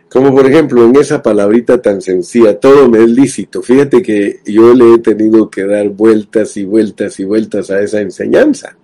Como 0.09 0.35
por 0.35 0.47
ejemplo 0.47 0.85
en 0.85 0.97
esa 0.97 1.23
palabrita 1.23 1.81
tan 1.81 2.03
sencilla, 2.03 2.61
todo 2.61 2.89
me 2.89 2.99
es 2.99 3.11
lícito. 3.11 3.63
Fíjate 3.63 4.03
que 4.03 4.41
yo 4.45 4.75
le 4.75 4.95
he 4.95 4.99
tenido 4.99 5.49
que 5.49 5.65
dar 5.65 5.89
vueltas 5.89 6.57
y 6.57 6.65
vueltas 6.65 7.19
y 7.19 7.25
vueltas 7.25 7.71
a 7.71 7.81
esa 7.81 8.01
enseñanza 8.01 8.77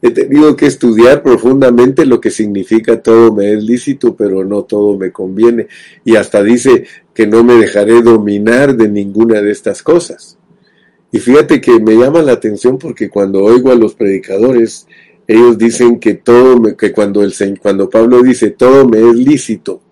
he 0.00 0.10
tenido 0.10 0.56
que 0.56 0.66
estudiar 0.66 1.22
profundamente 1.22 2.06
lo 2.06 2.20
que 2.20 2.30
significa 2.30 3.02
todo 3.02 3.34
me 3.34 3.52
es 3.52 3.64
lícito, 3.64 4.14
pero 4.14 4.44
no 4.44 4.62
todo 4.62 4.96
me 4.96 5.10
conviene. 5.10 5.68
Y 6.04 6.16
hasta 6.16 6.42
dice 6.42 6.84
que 7.14 7.26
no 7.26 7.42
me 7.42 7.54
dejaré 7.54 8.02
dominar 8.02 8.76
de 8.76 8.88
ninguna 8.88 9.42
de 9.42 9.50
estas 9.50 9.82
cosas. 9.82 10.38
Y 11.10 11.18
fíjate 11.18 11.60
que 11.60 11.80
me 11.80 11.96
llama 11.96 12.22
la 12.22 12.32
atención 12.32 12.78
porque 12.78 13.08
cuando 13.08 13.42
oigo 13.42 13.72
a 13.72 13.74
los 13.74 13.94
predicadores, 13.94 14.86
ellos 15.28 15.58
dicen 15.58 16.00
que 16.00 16.14
todo, 16.14 16.58
me, 16.58 16.74
que 16.74 16.90
cuando, 16.90 17.22
el, 17.22 17.34
cuando 17.60 17.90
Pablo 17.90 18.22
dice 18.22 18.50
todo 18.50 18.88
me 18.88 18.98
es 18.98 19.14
lícito, 19.14 19.82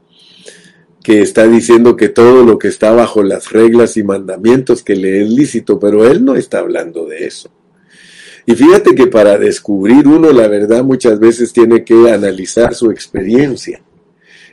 que 1.05 1.21
está 1.21 1.47
diciendo 1.47 1.95
que 1.95 2.09
todo 2.09 2.43
lo 2.43 2.59
que 2.59 2.69
está 2.69 2.91
bajo 2.91 3.23
las 3.23 3.53
reglas 3.53 3.97
y 3.99 4.03
mandamientos 4.03 4.83
que 4.83 4.97
le 4.97 5.23
es 5.23 5.31
lícito, 5.31 5.79
pero 5.79 6.05
él 6.05 6.25
no 6.25 6.35
está 6.35 6.61
hablando 6.61 7.07
de 7.07 7.27
eso. 7.27 7.51
Y 8.47 8.55
fíjate 8.55 8.95
que 8.95 9.09
para 9.09 9.37
descubrir 9.37 10.09
uno 10.09 10.33
la 10.33 10.49
verdad 10.49 10.83
muchas 10.83 11.21
veces 11.21 11.53
tiene 11.53 11.85
que 11.85 12.11
analizar 12.11 12.75
su 12.75 12.91
experiencia. 12.91 13.83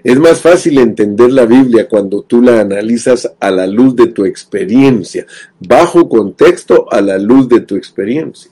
Es 0.03 0.19
más 0.19 0.41
fácil 0.41 0.79
entender 0.79 1.31
la 1.31 1.45
Biblia 1.45 1.87
cuando 1.87 2.23
tú 2.23 2.41
la 2.41 2.59
analizas 2.59 3.31
a 3.39 3.51
la 3.51 3.65
luz 3.65 3.95
de 3.95 4.07
tu 4.07 4.25
experiencia, 4.25 5.25
bajo 5.59 6.09
contexto 6.09 6.91
a 6.91 6.99
la 6.99 7.17
luz 7.17 7.47
de 7.47 7.61
tu 7.61 7.77
experiencia. 7.77 8.51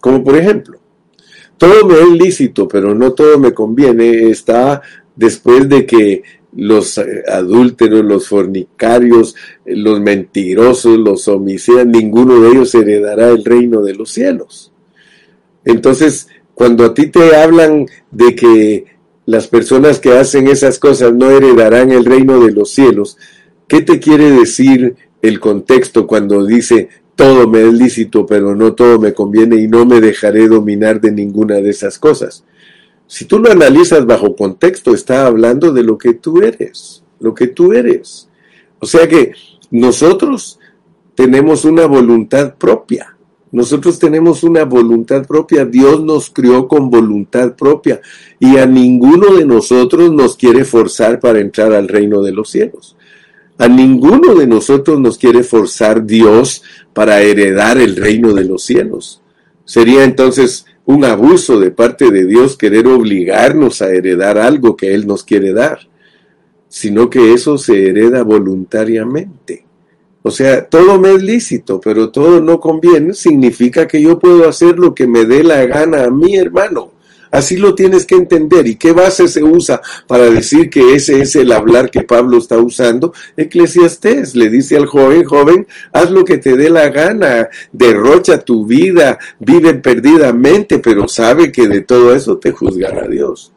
Como 0.00 0.24
por 0.24 0.36
ejemplo, 0.36 0.81
todo 1.62 1.86
me 1.86 1.94
es 1.94 2.08
lícito, 2.08 2.66
pero 2.66 2.92
no 2.92 3.12
todo 3.12 3.38
me 3.38 3.54
conviene, 3.54 4.30
está 4.30 4.82
después 5.14 5.68
de 5.68 5.86
que 5.86 6.24
los 6.56 6.98
eh, 6.98 7.22
adúlteros, 7.28 8.04
los 8.04 8.26
fornicarios, 8.26 9.36
los 9.64 10.00
mentirosos, 10.00 10.98
los 10.98 11.28
homicidas, 11.28 11.86
ninguno 11.86 12.40
de 12.40 12.48
ellos 12.48 12.74
heredará 12.74 13.28
el 13.28 13.44
reino 13.44 13.80
de 13.80 13.94
los 13.94 14.10
cielos. 14.10 14.72
Entonces, 15.64 16.26
cuando 16.52 16.84
a 16.84 16.94
ti 16.94 17.06
te 17.06 17.36
hablan 17.36 17.86
de 18.10 18.34
que 18.34 18.86
las 19.26 19.46
personas 19.46 20.00
que 20.00 20.18
hacen 20.18 20.48
esas 20.48 20.80
cosas 20.80 21.14
no 21.14 21.30
heredarán 21.30 21.92
el 21.92 22.04
reino 22.04 22.40
de 22.44 22.50
los 22.50 22.72
cielos, 22.72 23.18
¿qué 23.68 23.82
te 23.82 24.00
quiere 24.00 24.32
decir 24.32 24.96
el 25.22 25.38
contexto 25.38 26.08
cuando 26.08 26.44
dice 26.44 26.88
todo 27.16 27.48
me 27.48 27.62
es 27.62 27.72
lícito, 27.72 28.26
pero 28.26 28.54
no 28.54 28.74
todo 28.74 28.98
me 28.98 29.12
conviene 29.12 29.56
y 29.56 29.68
no 29.68 29.84
me 29.84 30.00
dejaré 30.00 30.48
dominar 30.48 31.00
de 31.00 31.12
ninguna 31.12 31.56
de 31.56 31.70
esas 31.70 31.98
cosas? 31.98 32.44
Si 33.06 33.26
tú 33.26 33.38
lo 33.38 33.50
analizas 33.50 34.06
bajo 34.06 34.34
contexto, 34.34 34.94
está 34.94 35.26
hablando 35.26 35.72
de 35.72 35.82
lo 35.82 35.98
que 35.98 36.14
tú 36.14 36.40
eres, 36.40 37.02
lo 37.20 37.34
que 37.34 37.48
tú 37.48 37.72
eres. 37.72 38.28
O 38.78 38.86
sea 38.86 39.06
que 39.06 39.32
nosotros 39.70 40.58
tenemos 41.14 41.64
una 41.64 41.86
voluntad 41.86 42.54
propia. 42.54 43.16
Nosotros 43.50 43.98
tenemos 43.98 44.42
una 44.44 44.64
voluntad 44.64 45.26
propia. 45.26 45.66
Dios 45.66 46.02
nos 46.02 46.30
crió 46.30 46.66
con 46.66 46.88
voluntad 46.88 47.54
propia 47.54 48.00
y 48.40 48.56
a 48.56 48.66
ninguno 48.66 49.36
de 49.36 49.44
nosotros 49.44 50.10
nos 50.10 50.36
quiere 50.36 50.64
forzar 50.64 51.20
para 51.20 51.40
entrar 51.40 51.72
al 51.74 51.88
reino 51.88 52.22
de 52.22 52.32
los 52.32 52.48
cielos. 52.48 52.96
A 53.62 53.68
ninguno 53.68 54.34
de 54.34 54.48
nosotros 54.48 54.98
nos 54.98 55.18
quiere 55.18 55.44
forzar 55.44 56.04
Dios 56.04 56.64
para 56.92 57.22
heredar 57.22 57.78
el 57.78 57.94
reino 57.94 58.32
de 58.32 58.42
los 58.42 58.64
cielos. 58.64 59.22
Sería 59.64 60.02
entonces 60.02 60.66
un 60.84 61.04
abuso 61.04 61.60
de 61.60 61.70
parte 61.70 62.10
de 62.10 62.26
Dios 62.26 62.56
querer 62.56 62.88
obligarnos 62.88 63.80
a 63.80 63.92
heredar 63.92 64.36
algo 64.36 64.76
que 64.76 64.92
Él 64.92 65.06
nos 65.06 65.22
quiere 65.22 65.52
dar, 65.52 65.78
sino 66.68 67.08
que 67.08 67.34
eso 67.34 67.56
se 67.56 67.90
hereda 67.90 68.24
voluntariamente. 68.24 69.64
O 70.22 70.32
sea, 70.32 70.68
todo 70.68 70.98
me 70.98 71.12
es 71.12 71.22
lícito, 71.22 71.80
pero 71.80 72.10
todo 72.10 72.40
no 72.40 72.58
conviene. 72.58 73.14
Significa 73.14 73.86
que 73.86 74.02
yo 74.02 74.18
puedo 74.18 74.48
hacer 74.48 74.76
lo 74.76 74.92
que 74.92 75.06
me 75.06 75.24
dé 75.24 75.44
la 75.44 75.64
gana 75.66 76.02
a 76.02 76.10
mi 76.10 76.34
hermano. 76.34 76.94
Así 77.32 77.56
lo 77.56 77.74
tienes 77.74 78.04
que 78.04 78.14
entender. 78.14 78.66
¿Y 78.66 78.76
qué 78.76 78.92
base 78.92 79.26
se 79.26 79.42
usa 79.42 79.80
para 80.06 80.30
decir 80.30 80.68
que 80.68 80.94
ese 80.94 81.22
es 81.22 81.34
el 81.34 81.50
hablar 81.50 81.90
que 81.90 82.02
Pablo 82.02 82.36
está 82.36 82.58
usando? 82.58 83.14
Eclesiastés 83.38 84.36
le 84.36 84.50
dice 84.50 84.76
al 84.76 84.84
joven, 84.84 85.24
joven, 85.24 85.66
haz 85.92 86.10
lo 86.10 86.26
que 86.26 86.36
te 86.36 86.56
dé 86.56 86.68
la 86.68 86.90
gana, 86.90 87.48
derrocha 87.72 88.38
tu 88.38 88.66
vida, 88.66 89.18
vive 89.40 89.74
perdidamente, 89.74 90.78
pero 90.78 91.08
sabe 91.08 91.50
que 91.50 91.66
de 91.68 91.80
todo 91.80 92.14
eso 92.14 92.36
te 92.36 92.52
juzgará 92.52 93.08
Dios. 93.08 93.50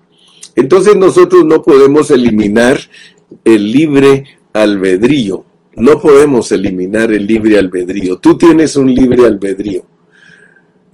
Entonces 0.56 0.96
nosotros 0.96 1.44
no 1.44 1.62
podemos 1.62 2.10
eliminar 2.12 2.80
el 3.44 3.72
libre 3.72 4.24
albedrío. 4.54 5.44
No 5.76 6.00
podemos 6.00 6.50
eliminar 6.54 7.12
el 7.12 7.28
libre 7.28 7.60
albedrío. 7.60 8.18
Tú 8.20 8.38
tienes 8.38 8.78
un 8.78 8.96
libre 8.96 9.26
albedrío. 9.26 9.84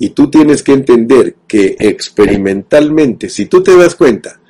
Y 0.04 0.10
tú 0.10 0.32
tienes 0.32 0.64
que 0.64 0.74
entender 0.74 1.36
que 1.48 1.76
experimentalmente, 1.78 3.30
si 3.30 3.46
tú 3.46 3.62
te 3.62 3.78
das 3.78 3.94
cuenta, 3.94 4.42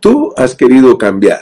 tú 0.00 0.34
has 0.36 0.54
querido 0.54 0.98
cambiar. 0.98 1.40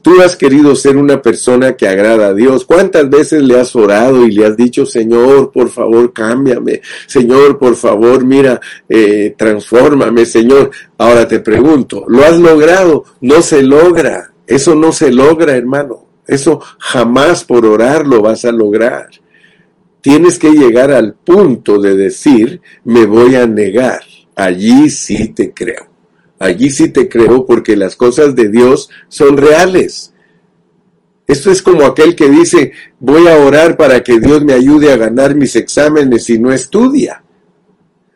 Tú 0.00 0.20
has 0.20 0.36
querido 0.36 0.76
ser 0.76 0.96
una 0.96 1.20
persona 1.20 1.72
que 1.72 1.88
agrada 1.88 2.28
a 2.28 2.34
Dios. 2.34 2.64
¿Cuántas 2.64 3.10
veces 3.10 3.42
le 3.42 3.58
has 3.58 3.74
orado 3.74 4.24
y 4.24 4.30
le 4.30 4.46
has 4.46 4.56
dicho, 4.56 4.86
Señor, 4.86 5.50
por 5.50 5.70
favor, 5.70 6.12
cámbiame? 6.12 6.82
Señor, 7.08 7.58
por 7.58 7.74
favor, 7.74 8.24
mira, 8.24 8.60
eh, 8.88 9.34
transfórmame, 9.36 10.24
Señor. 10.24 10.70
Ahora 10.96 11.26
te 11.26 11.40
pregunto, 11.40 12.04
¿lo 12.06 12.22
has 12.22 12.38
logrado? 12.38 13.06
No 13.22 13.42
se 13.42 13.60
logra. 13.64 14.32
Eso 14.46 14.76
no 14.76 14.92
se 14.92 15.10
logra, 15.10 15.56
hermano. 15.56 16.06
Eso 16.28 16.60
jamás 16.78 17.42
por 17.42 17.66
orar 17.66 18.06
lo 18.06 18.22
vas 18.22 18.44
a 18.44 18.52
lograr 18.52 19.08
tienes 20.00 20.38
que 20.38 20.50
llegar 20.50 20.90
al 20.90 21.14
punto 21.14 21.80
de 21.80 21.94
decir, 21.96 22.60
me 22.84 23.06
voy 23.06 23.36
a 23.36 23.46
negar. 23.46 24.00
Allí 24.34 24.90
sí 24.90 25.28
te 25.28 25.52
creo. 25.52 25.88
Allí 26.38 26.70
sí 26.70 26.88
te 26.88 27.08
creo 27.08 27.44
porque 27.44 27.76
las 27.76 27.96
cosas 27.96 28.34
de 28.34 28.48
Dios 28.48 28.88
son 29.08 29.36
reales. 29.36 30.14
Esto 31.26 31.50
es 31.50 31.62
como 31.62 31.84
aquel 31.84 32.16
que 32.16 32.28
dice, 32.28 32.72
voy 32.98 33.28
a 33.28 33.36
orar 33.36 33.76
para 33.76 34.02
que 34.02 34.18
Dios 34.18 34.42
me 34.42 34.54
ayude 34.54 34.92
a 34.92 34.96
ganar 34.96 35.34
mis 35.34 35.54
exámenes 35.54 36.24
si 36.24 36.38
no 36.38 36.52
estudia. 36.52 37.22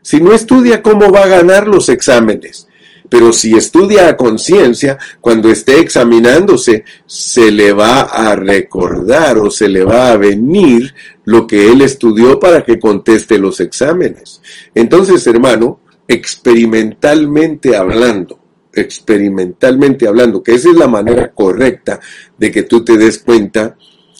Si 0.02 0.20
no 0.20 0.32
estudia, 0.32 0.82
¿cómo 0.82 1.10
va 1.12 1.22
a 1.22 1.28
ganar 1.28 1.68
los 1.68 1.88
exámenes? 1.88 2.66
Pero 3.08 3.32
si 3.32 3.54
estudia 3.54 4.08
a 4.08 4.16
conciencia, 4.16 4.98
cuando 5.20 5.50
esté 5.50 5.78
examinándose, 5.80 6.84
se 7.06 7.50
le 7.50 7.72
va 7.72 8.00
a 8.02 8.34
recordar 8.34 9.38
o 9.38 9.50
se 9.50 9.68
le 9.68 9.84
va 9.84 10.12
a 10.12 10.16
venir 10.16 10.94
lo 11.24 11.46
que 11.46 11.70
él 11.70 11.82
estudió 11.82 12.40
para 12.40 12.64
que 12.64 12.78
conteste 12.78 13.38
los 13.38 13.60
exámenes. 13.60 14.40
Entonces, 14.74 15.26
hermano, 15.26 15.80
experimentalmente 16.08 17.76
hablando, 17.76 18.38
experimentalmente 18.72 20.08
hablando, 20.08 20.42
que 20.42 20.54
esa 20.54 20.70
es 20.70 20.76
la 20.76 20.88
manera 20.88 21.32
correcta 21.32 22.00
de 22.36 22.50
que 22.50 22.62
tú 22.62 22.84
te 22.84 22.96
des 22.96 23.18
cuenta 23.18 23.76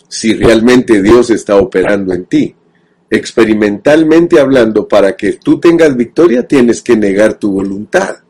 si 0.09 0.35
realmente 0.35 1.03
Dios 1.03 1.31
está 1.31 1.57
operando 1.57 2.13
en 2.15 2.27
ti. 2.27 2.55
Experimentalmente 3.11 4.41
hablando, 4.41 4.89
para 4.89 5.17
que 5.17 5.33
tú 5.35 5.59
tengas 5.59 5.97
victoria, 5.97 6.47
tienes 6.47 6.83
que 6.83 6.97
negar 6.97 7.35
tu 7.35 7.53
voluntad. 7.53 8.24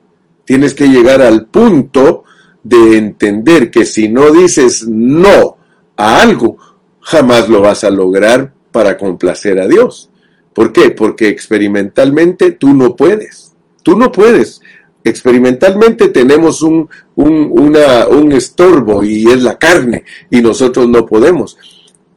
Tienes 0.44 0.74
que 0.74 0.88
llegar 0.88 1.22
al 1.22 1.46
punto 1.46 2.24
de 2.62 2.96
entender 2.96 3.70
que 3.70 3.84
si 3.84 4.08
no 4.08 4.30
dices 4.30 4.86
no 4.88 5.56
a 5.96 6.22
algo, 6.22 6.58
jamás 7.00 7.48
lo 7.48 7.60
vas 7.60 7.84
a 7.84 7.90
lograr 7.90 8.52
para 8.72 8.96
complacer 8.96 9.60
a 9.60 9.68
Dios. 9.68 10.10
¿Por 10.52 10.72
qué? 10.72 10.90
Porque 10.90 11.28
experimentalmente 11.28 12.52
tú 12.52 12.74
no 12.74 12.96
puedes. 12.96 13.52
Tú 13.82 13.96
no 13.96 14.10
puedes. 14.10 14.60
Experimentalmente 15.02 16.08
tenemos 16.08 16.62
un, 16.62 16.88
un, 17.16 18.32
estorbo 18.32 19.04
y 19.04 19.26
es 19.30 19.42
la 19.42 19.58
carne 19.58 20.04
y 20.30 20.40
nosotros 20.40 20.88
no 20.88 21.04
podemos. 21.04 21.58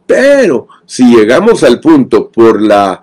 Pero 0.06 0.70
si 0.86 1.14
llegamos 1.14 1.64
al 1.64 1.82
punto 1.82 2.32
por 2.32 2.62
la, 2.62 3.02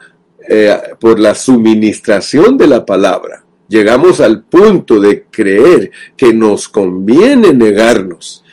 eh, 0.48 0.74
por 0.98 1.20
la 1.20 1.34
suministración 1.34 2.56
de 2.56 2.66
la 2.66 2.86
palabra, 2.86 3.43
llegamos 3.68 4.20
al 4.20 4.44
punto 4.44 5.00
de 5.00 5.24
creer 5.30 5.90
que 6.16 6.32
nos 6.32 6.68
conviene 6.68 7.52
negarnos, 7.52 8.44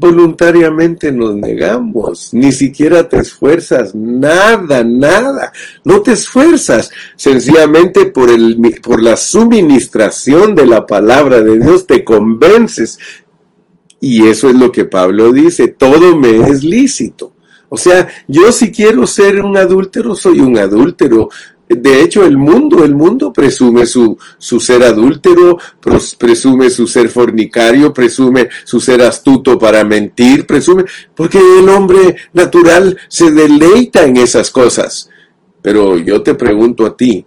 voluntariamente 0.00 1.12
nos 1.12 1.36
negamos, 1.36 2.32
ni 2.32 2.52
siquiera 2.52 3.06
te 3.06 3.18
esfuerzas, 3.18 3.94
nada, 3.94 4.82
nada, 4.82 5.52
no 5.84 6.00
te 6.00 6.12
esfuerzas, 6.12 6.90
sencillamente 7.16 8.06
por, 8.06 8.30
el, 8.30 8.56
por 8.82 9.02
la 9.02 9.16
suministración 9.16 10.54
de 10.54 10.66
la 10.66 10.86
palabra 10.86 11.42
de 11.42 11.58
Dios 11.58 11.86
te 11.86 12.02
convences. 12.02 12.98
Y 14.02 14.26
eso 14.26 14.48
es 14.48 14.56
lo 14.56 14.72
que 14.72 14.86
Pablo 14.86 15.30
dice, 15.30 15.68
todo 15.68 16.16
me 16.16 16.48
es 16.48 16.64
lícito. 16.64 17.34
O 17.68 17.76
sea, 17.76 18.08
yo 18.26 18.50
si 18.50 18.72
quiero 18.72 19.06
ser 19.06 19.42
un 19.42 19.56
adúltero, 19.56 20.14
soy 20.14 20.40
un 20.40 20.58
adúltero. 20.58 21.28
De 21.72 22.02
hecho, 22.02 22.24
el 22.24 22.36
mundo, 22.36 22.82
el 22.82 22.96
mundo 22.96 23.32
presume 23.32 23.86
su, 23.86 24.18
su 24.38 24.58
ser 24.58 24.82
adúltero, 24.82 25.56
presume 26.18 26.68
su 26.68 26.88
ser 26.88 27.08
fornicario, 27.08 27.94
presume 27.94 28.48
su 28.64 28.80
ser 28.80 29.02
astuto 29.02 29.56
para 29.56 29.84
mentir, 29.84 30.46
presume, 30.46 30.84
porque 31.14 31.38
el 31.38 31.68
hombre 31.68 32.16
natural 32.32 32.98
se 33.06 33.30
deleita 33.30 34.04
en 34.04 34.16
esas 34.16 34.50
cosas. 34.50 35.10
Pero 35.62 35.96
yo 35.96 36.24
te 36.24 36.34
pregunto 36.34 36.84
a 36.84 36.96
ti, 36.96 37.24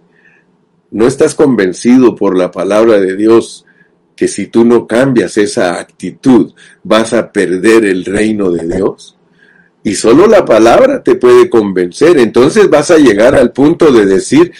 ¿no 0.90 1.06
estás 1.06 1.34
convencido 1.34 2.14
por 2.14 2.36
la 2.36 2.50
palabra 2.50 3.00
de 3.00 3.16
Dios 3.16 3.64
que 4.14 4.28
si 4.28 4.48
tú 4.48 4.66
no 4.66 4.86
cambias 4.86 5.38
esa 5.38 5.80
actitud 5.80 6.52
vas 6.82 7.14
a 7.14 7.32
perder 7.32 7.86
el 7.86 8.04
reino 8.04 8.50
de 8.50 8.76
Dios? 8.76 9.13
Y 9.84 9.94
solo 9.94 10.26
la 10.26 10.46
palabra 10.46 11.02
te 11.02 11.14
puede 11.14 11.50
convencer. 11.50 12.18
Entonces 12.18 12.70
vas 12.70 12.90
a 12.90 12.96
llegar 12.96 13.34
al 13.34 13.52
punto 13.52 13.92
de 13.92 14.06
decir, 14.06 14.52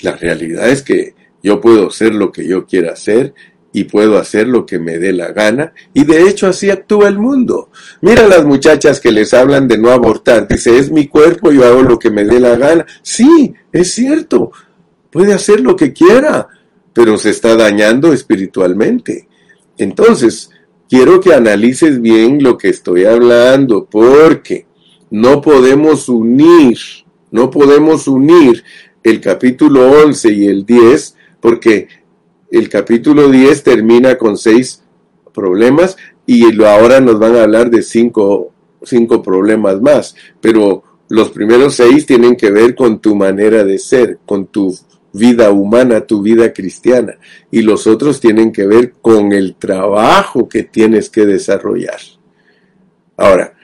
la 0.00 0.16
realidad 0.16 0.68
es 0.70 0.82
que 0.82 1.14
yo 1.42 1.60
puedo 1.60 1.88
hacer 1.88 2.14
lo 2.14 2.32
que 2.32 2.48
yo 2.48 2.66
quiera 2.66 2.92
hacer 2.92 3.34
y 3.74 3.84
puedo 3.84 4.16
hacer 4.18 4.48
lo 4.48 4.64
que 4.64 4.78
me 4.78 4.98
dé 4.98 5.12
la 5.12 5.32
gana. 5.32 5.74
Y 5.92 6.04
de 6.04 6.28
hecho 6.28 6.46
así 6.46 6.70
actúa 6.70 7.08
el 7.08 7.18
mundo. 7.18 7.70
Mira 8.00 8.26
las 8.26 8.46
muchachas 8.46 9.00
que 9.00 9.12
les 9.12 9.34
hablan 9.34 9.68
de 9.68 9.76
no 9.76 9.90
abortar. 9.90 10.48
Dice, 10.48 10.78
es 10.78 10.90
mi 10.90 11.08
cuerpo, 11.08 11.52
yo 11.52 11.66
hago 11.66 11.82
lo 11.82 11.98
que 11.98 12.10
me 12.10 12.24
dé 12.24 12.40
la 12.40 12.56
gana. 12.56 12.86
Sí, 13.02 13.52
es 13.70 13.92
cierto. 13.92 14.50
Puede 15.10 15.34
hacer 15.34 15.60
lo 15.60 15.76
que 15.76 15.92
quiera, 15.92 16.48
pero 16.94 17.18
se 17.18 17.30
está 17.30 17.54
dañando 17.54 18.14
espiritualmente. 18.14 19.28
Entonces, 19.76 20.48
quiero 20.94 21.20
que 21.20 21.34
analices 21.34 22.00
bien 22.00 22.40
lo 22.40 22.56
que 22.56 22.68
estoy 22.68 23.04
hablando, 23.04 23.84
porque 23.84 24.64
no 25.10 25.40
podemos 25.40 26.08
unir, 26.08 26.78
no 27.32 27.50
podemos 27.50 28.06
unir 28.06 28.62
el 29.02 29.20
capítulo 29.20 29.90
11 30.04 30.32
y 30.32 30.46
el 30.46 30.64
10, 30.64 31.16
porque 31.40 31.88
el 32.48 32.68
capítulo 32.68 33.28
10 33.28 33.64
termina 33.64 34.16
con 34.16 34.36
seis 34.36 34.84
problemas 35.32 35.96
y 36.26 36.62
ahora 36.62 37.00
nos 37.00 37.18
van 37.18 37.34
a 37.34 37.42
hablar 37.42 37.70
de 37.70 37.82
cinco, 37.82 38.52
cinco 38.84 39.20
problemas 39.20 39.80
más, 39.80 40.14
pero 40.40 40.84
los 41.08 41.30
primeros 41.30 41.74
seis 41.74 42.06
tienen 42.06 42.36
que 42.36 42.52
ver 42.52 42.76
con 42.76 43.00
tu 43.00 43.16
manera 43.16 43.64
de 43.64 43.80
ser, 43.80 44.20
con 44.24 44.46
tu 44.46 44.72
vida 45.14 45.50
humana, 45.50 46.02
tu 46.02 46.20
vida 46.20 46.52
cristiana. 46.52 47.16
Y 47.50 47.62
los 47.62 47.86
otros 47.86 48.20
tienen 48.20 48.52
que 48.52 48.66
ver 48.66 48.94
con 49.00 49.32
el 49.32 49.54
trabajo 49.54 50.48
que 50.48 50.64
tienes 50.64 51.08
que 51.08 51.24
desarrollar. 51.24 52.00
Ahora, 53.16 53.54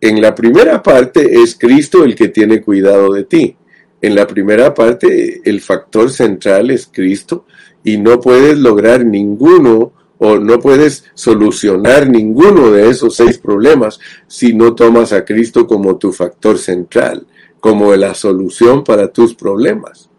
en 0.00 0.20
la 0.20 0.34
primera 0.34 0.82
parte 0.82 1.40
es 1.42 1.56
Cristo 1.56 2.04
el 2.04 2.14
que 2.14 2.28
tiene 2.28 2.60
cuidado 2.60 3.12
de 3.12 3.24
ti. 3.24 3.56
En 4.00 4.16
la 4.16 4.26
primera 4.26 4.74
parte 4.74 5.40
el 5.44 5.60
factor 5.60 6.10
central 6.10 6.70
es 6.72 6.88
Cristo 6.92 7.46
y 7.84 7.98
no 7.98 8.20
puedes 8.20 8.58
lograr 8.58 9.04
ninguno 9.04 9.92
o 10.18 10.38
no 10.38 10.58
puedes 10.58 11.04
solucionar 11.14 12.08
ninguno 12.08 12.70
de 12.72 12.90
esos 12.90 13.16
seis 13.16 13.38
problemas 13.38 14.00
si 14.26 14.54
no 14.54 14.74
tomas 14.74 15.12
a 15.12 15.24
Cristo 15.24 15.66
como 15.66 15.98
tu 15.98 16.12
factor 16.12 16.58
central, 16.58 17.26
como 17.60 17.94
la 17.94 18.14
solución 18.14 18.82
para 18.82 19.12
tus 19.12 19.34
problemas. 19.34 20.11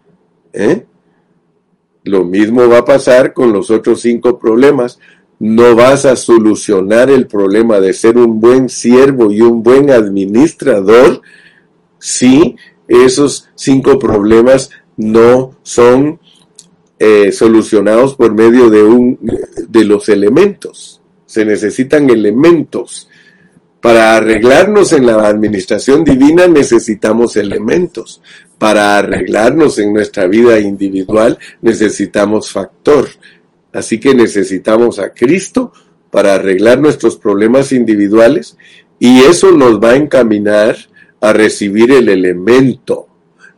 ¿Eh? 0.54 0.86
Lo 2.04 2.24
mismo 2.24 2.68
va 2.68 2.78
a 2.78 2.84
pasar 2.84 3.32
con 3.34 3.52
los 3.52 3.70
otros 3.70 4.00
cinco 4.00 4.38
problemas. 4.38 4.98
No 5.40 5.74
vas 5.74 6.04
a 6.04 6.16
solucionar 6.16 7.10
el 7.10 7.26
problema 7.26 7.80
de 7.80 7.92
ser 7.92 8.16
un 8.16 8.40
buen 8.40 8.68
siervo 8.68 9.32
y 9.32 9.40
un 9.40 9.62
buen 9.62 9.90
administrador 9.90 11.20
si 11.98 12.56
esos 12.86 13.48
cinco 13.54 13.98
problemas 13.98 14.70
no 14.96 15.56
son 15.62 16.20
eh, 16.98 17.32
solucionados 17.32 18.14
por 18.14 18.32
medio 18.32 18.70
de, 18.70 18.82
un, 18.84 19.18
de 19.68 19.84
los 19.84 20.08
elementos. 20.08 21.00
Se 21.26 21.44
necesitan 21.44 22.08
elementos 22.10 23.08
Para 23.80 24.16
arreglarnos 24.16 24.92
en 24.92 25.04
la 25.04 25.26
administración 25.26 26.04
divina 26.04 26.46
necesitamos 26.46 27.36
elementos. 27.36 28.22
Para 28.58 28.98
arreglarnos 28.98 29.78
en 29.78 29.92
nuestra 29.92 30.26
vida 30.26 30.58
individual 30.58 31.38
necesitamos 31.60 32.50
factor. 32.50 33.08
Así 33.72 33.98
que 33.98 34.14
necesitamos 34.14 34.98
a 34.98 35.12
Cristo 35.12 35.72
para 36.10 36.34
arreglar 36.34 36.80
nuestros 36.80 37.16
problemas 37.16 37.72
individuales 37.72 38.56
y 38.98 39.20
eso 39.20 39.50
nos 39.52 39.80
va 39.80 39.90
a 39.90 39.96
encaminar 39.96 40.76
a 41.20 41.32
recibir 41.32 41.90
el 41.90 42.08
elemento 42.08 43.08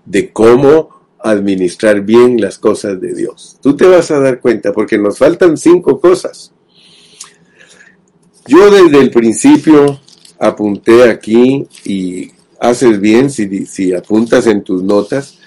de 0.05 0.33
cómo 0.33 0.97
administrar 1.19 2.01
bien 2.01 2.41
las 2.41 2.59
cosas 2.59 3.01
de 3.01 3.15
Dios. 3.15 3.59
Tú 3.61 3.77
te 3.77 3.87
vas 3.87 4.11
a 4.11 4.21
dar 4.21 4.41
cuenta 4.41 4.73
porque 4.73 4.97
nos 4.97 5.19
faltan 5.19 5.57
cinco 5.57 6.01
cosas. 6.01 6.53
Yo 8.47 8.71
desde 8.71 9.01
el 9.01 9.11
principio 9.11 10.01
apunté 10.39 11.11
aquí 11.11 11.67
y 11.85 12.31
haces 12.61 13.01
bien 13.01 13.31
si, 13.31 13.93
apuntas 13.95 14.47
en 14.47 14.63
tus 14.63 14.83
notas. 14.83 15.39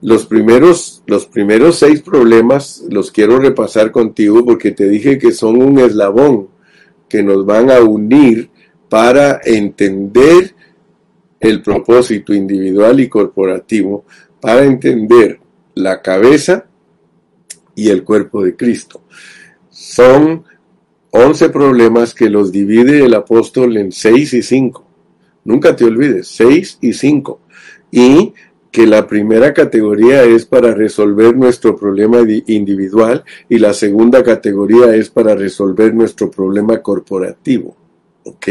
Los 0.00 0.26
primeros, 0.26 1.02
los 1.06 1.26
primeros 1.26 1.78
seis 1.78 2.02
problemas 2.02 2.82
los 2.88 3.12
quiero 3.12 3.38
repasar 3.38 3.92
contigo 3.92 4.44
porque 4.44 4.72
te 4.72 4.88
dije 4.88 5.18
que 5.18 5.32
son 5.32 5.62
un 5.62 5.78
eslabón 5.78 6.48
que 7.08 7.22
nos 7.22 7.46
van 7.46 7.70
a 7.70 7.80
unir 7.80 8.50
para 8.88 9.40
entender 9.44 10.54
el 11.38 11.62
propósito 11.62 12.34
individual 12.34 13.00
y 13.00 13.08
corporativo, 13.08 14.04
para 14.40 14.64
entender 14.64 15.40
la 15.74 16.02
cabeza 16.02 16.66
y 17.74 17.88
el 17.88 18.04
cuerpo 18.04 18.42
de 18.42 18.56
Cristo. 18.56 19.02
Son 19.70 20.44
11 21.10 21.50
problemas 21.50 22.14
que 22.14 22.30
los 22.30 22.52
divide 22.52 23.04
el 23.04 23.14
apóstol 23.14 23.76
en 23.76 23.92
6 23.92 24.34
y 24.34 24.42
5. 24.42 24.91
Nunca 25.44 25.74
te 25.74 25.84
olvides, 25.84 26.28
6 26.28 26.78
y 26.80 26.92
5. 26.92 27.40
Y 27.90 28.32
que 28.72 28.86
la 28.86 29.06
primera 29.06 29.52
categoría 29.52 30.24
es 30.24 30.46
para 30.46 30.72
resolver 30.72 31.36
nuestro 31.36 31.76
problema 31.76 32.20
individual 32.46 33.22
y 33.48 33.58
la 33.58 33.74
segunda 33.74 34.24
categoría 34.24 34.96
es 34.96 35.10
para 35.10 35.34
resolver 35.34 35.94
nuestro 35.94 36.30
problema 36.30 36.80
corporativo. 36.80 37.76
¿Ok? 38.24 38.48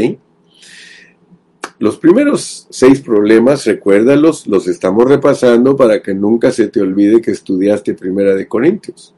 Los 1.80 1.98
primeros 1.98 2.68
seis 2.70 3.02
problemas, 3.02 3.66
recuérdalos, 3.66 4.46
los 4.46 4.68
estamos 4.68 5.06
repasando 5.06 5.76
para 5.76 6.04
que 6.04 6.14
nunca 6.14 6.52
se 6.52 6.68
te 6.68 6.80
olvide 6.80 7.22
que 7.22 7.32
estudiaste 7.32 7.96
Primera 7.96 8.36
de 8.36 8.48
Corintios. 8.48 9.16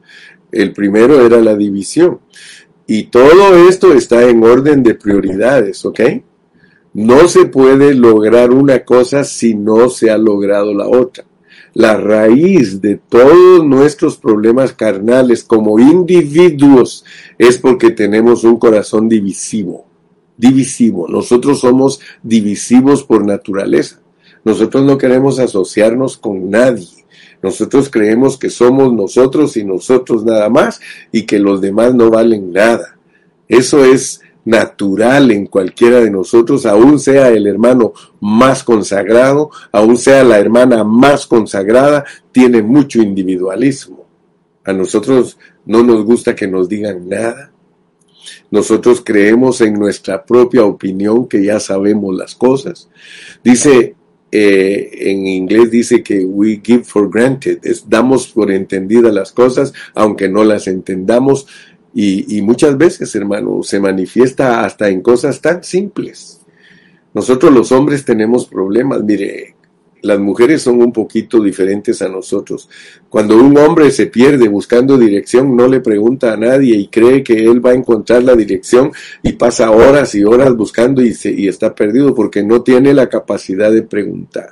El 0.50 0.72
primero 0.72 1.26
era 1.26 1.42
la 1.42 1.58
división. 1.58 2.22
Y 2.88 3.08
todo 3.08 3.68
esto 3.68 3.92
está 3.92 4.30
en 4.30 4.42
orden 4.46 4.82
de 4.82 4.96
prioridades, 4.96 5.84
¿ok? 5.84 6.00
No 6.94 7.28
se 7.28 7.46
puede 7.46 7.96
lograr 7.96 8.52
una 8.52 8.86
cosa 8.86 9.24
si 9.24 9.56
no 9.56 9.90
se 9.90 10.12
ha 10.12 10.18
logrado 10.18 10.74
la 10.76 10.88
otra. 10.88 11.26
La 11.74 11.98
raíz 11.98 12.82
de 12.82 12.98
todos 12.98 13.66
nuestros 13.66 14.18
problemas 14.18 14.74
carnales 14.74 15.44
como 15.44 15.80
individuos 15.80 17.04
es 17.40 17.58
porque 17.58 17.90
tenemos 17.90 18.44
un 18.44 18.60
corazón 18.60 19.10
divisivo. 19.10 19.88
Divisivo. 20.38 21.08
Nosotros 21.08 21.62
somos 21.62 22.00
divisivos 22.22 23.04
por 23.04 23.26
naturaleza. 23.26 24.00
Nosotros 24.44 24.84
no 24.84 25.00
queremos 25.00 25.40
asociarnos 25.40 26.18
con 26.18 26.52
nadie. 26.52 26.88
Nosotros 27.42 27.90
creemos 27.90 28.38
que 28.38 28.52
somos 28.52 28.94
nosotros 28.94 29.58
y 29.58 29.64
nosotros 29.64 30.24
nada 30.24 30.48
más 30.50 30.80
y 31.12 31.24
que 31.24 31.40
los 31.40 31.60
demás 31.60 31.96
no 31.96 32.12
valen 32.12 32.52
nada. 32.52 33.00
Eso 33.48 33.84
es 33.84 34.22
natural 34.46 35.32
en 35.32 35.48
cualquiera 35.48 36.00
de 36.02 36.12
nosotros, 36.12 36.66
aún 36.66 37.00
sea 37.00 37.30
el 37.30 37.48
hermano 37.48 37.94
más 38.20 38.64
consagrado, 38.64 39.52
aún 39.72 39.98
sea 39.98 40.24
la 40.24 40.40
hermana 40.40 40.84
más 40.84 41.26
consagrada, 41.26 42.04
tiene 42.32 42.62
mucho 42.62 43.02
individualismo. 43.02 44.06
A 44.66 44.74
nosotros 44.74 45.38
no 45.66 45.84
nos 45.84 46.04
gusta 46.04 46.36
que 46.36 46.48
nos 46.48 46.70
digan 46.70 47.08
nada. 47.08 47.52
Nosotros 48.52 49.02
creemos 49.04 49.62
en 49.62 49.74
nuestra 49.74 50.24
propia 50.24 50.64
opinión 50.64 51.28
que 51.28 51.44
ya 51.44 51.60
sabemos 51.60 52.16
las 52.16 52.36
cosas. 52.36 52.90
Dice 53.44 53.96
eh, 54.36 55.12
en 55.12 55.28
inglés 55.28 55.70
dice 55.70 56.02
que 56.02 56.26
we 56.26 56.60
give 56.64 56.84
for 56.86 57.08
granted, 57.08 57.60
damos 57.88 58.30
por 58.30 58.52
entendidas 58.52 59.14
las 59.14 59.32
cosas, 59.32 59.74
aunque 59.94 60.28
no 60.28 60.44
las 60.44 60.66
entendamos, 60.66 61.46
y, 61.96 62.42
muchas 62.42 62.78
veces, 62.78 63.14
hermano, 63.16 63.62
se 63.62 63.80
manifiesta 63.80 64.66
hasta 64.66 64.90
en 64.90 65.02
cosas 65.02 65.40
tan 65.42 65.64
simples. 65.64 66.42
Nosotros 67.14 67.54
los 67.54 67.72
hombres 67.72 68.04
tenemos 68.04 68.48
problemas, 68.48 69.04
mire, 69.04 69.56
las 70.02 70.20
mujeres 70.20 70.62
son 70.62 70.82
un 70.82 70.92
poquito 70.92 71.42
diferentes 71.42 72.02
a 72.02 72.10
nosotros. 72.10 72.68
Cuando 73.10 73.38
un 73.38 73.56
hombre 73.58 73.90
se 73.92 74.08
pierde 74.08 74.50
buscando 74.50 74.98
dirección, 74.98 75.56
no 75.56 75.68
le 75.68 75.80
pregunta 75.80 76.34
a 76.34 76.38
nadie 76.38 76.76
y 76.76 76.88
cree 76.88 77.24
que 77.24 77.46
él 77.46 77.66
va 77.66 77.72
a 77.72 77.76
encontrar 77.76 78.24
la 78.24 78.36
dirección 78.36 78.92
y 79.22 79.34
pasa 79.34 79.72
horas 79.72 80.14
y 80.16 80.24
horas 80.26 80.54
buscando 80.58 81.02
y, 81.02 81.14
se, 81.14 81.32
y 81.32 81.48
está 81.48 81.74
perdido 81.74 82.14
porque 82.14 82.44
no 82.44 82.64
tiene 82.64 82.94
la 82.94 83.08
capacidad 83.08 83.72
de 83.72 83.84
preguntar. 83.84 84.50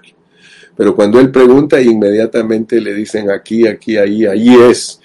Pero 0.77 0.95
cuando 0.95 1.19
él 1.19 1.31
pregunta, 1.31 1.81
inmediatamente 1.81 2.79
le 2.79 2.93
dicen 2.93 3.29
aquí, 3.29 3.67
aquí, 3.67 3.97
ahí, 3.97 4.25
ahí 4.25 4.55
es. 4.69 5.00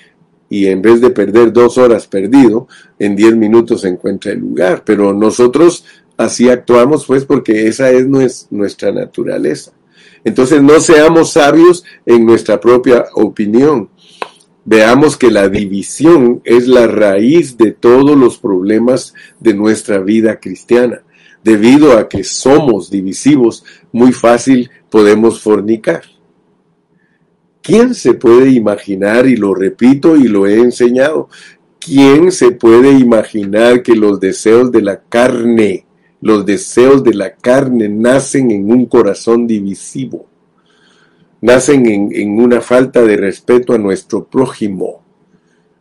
Y 0.48 0.66
en 0.66 0.80
vez 0.80 1.00
de 1.00 1.10
perder 1.10 1.52
dos 1.52 1.76
horas 1.78 2.06
perdido, 2.06 2.68
en 2.98 3.16
diez 3.16 3.34
minutos 3.34 3.80
se 3.82 3.88
encuentra 3.88 4.32
el 4.32 4.40
lugar. 4.40 4.82
Pero 4.84 5.12
nosotros 5.12 5.84
así 6.16 6.48
actuamos 6.48 7.06
pues 7.06 7.24
porque 7.24 7.66
esa 7.66 7.90
es 7.90 8.06
nuestra 8.50 8.92
naturaleza. 8.92 9.72
Entonces 10.24 10.62
no 10.62 10.80
seamos 10.80 11.32
sabios 11.32 11.84
en 12.04 12.26
nuestra 12.26 12.60
propia 12.60 13.06
opinión. 13.14 13.90
Veamos 14.64 15.16
que 15.16 15.30
la 15.30 15.48
división 15.48 16.42
es 16.44 16.66
la 16.66 16.88
raíz 16.88 17.56
de 17.56 17.70
todos 17.70 18.16
los 18.16 18.36
problemas 18.38 19.14
de 19.38 19.54
nuestra 19.54 20.00
vida 20.00 20.40
cristiana. 20.40 21.02
Debido 21.44 21.96
a 21.96 22.08
que 22.08 22.24
somos 22.24 22.90
divisivos, 22.90 23.64
muy 23.92 24.12
fácil 24.12 24.68
podemos 24.90 25.40
fornicar. 25.40 26.02
¿Quién 27.66 27.94
se 27.94 28.14
puede 28.14 28.50
imaginar, 28.50 29.26
y 29.26 29.36
lo 29.36 29.54
repito 29.54 30.16
y 30.16 30.28
lo 30.28 30.46
he 30.46 30.60
enseñado, 30.60 31.28
quién 31.80 32.30
se 32.30 32.52
puede 32.52 32.92
imaginar 32.92 33.82
que 33.82 33.96
los 33.96 34.20
deseos 34.20 34.70
de 34.70 34.82
la 34.82 35.02
carne 35.02 35.86
los 36.20 36.46
deseos 36.46 37.04
de 37.04 37.14
la 37.14 37.34
carne 37.34 37.88
nacen 37.88 38.50
en 38.50 38.70
un 38.70 38.86
corazón 38.86 39.46
divisivo, 39.46 40.26
nacen 41.40 41.86
en, 41.86 42.40
una 42.40 42.60
falta 42.60 43.02
de 43.02 43.16
respeto 43.16 43.74
a 43.74 43.78
nuestro 43.78 44.24
prójimo, 44.24 45.02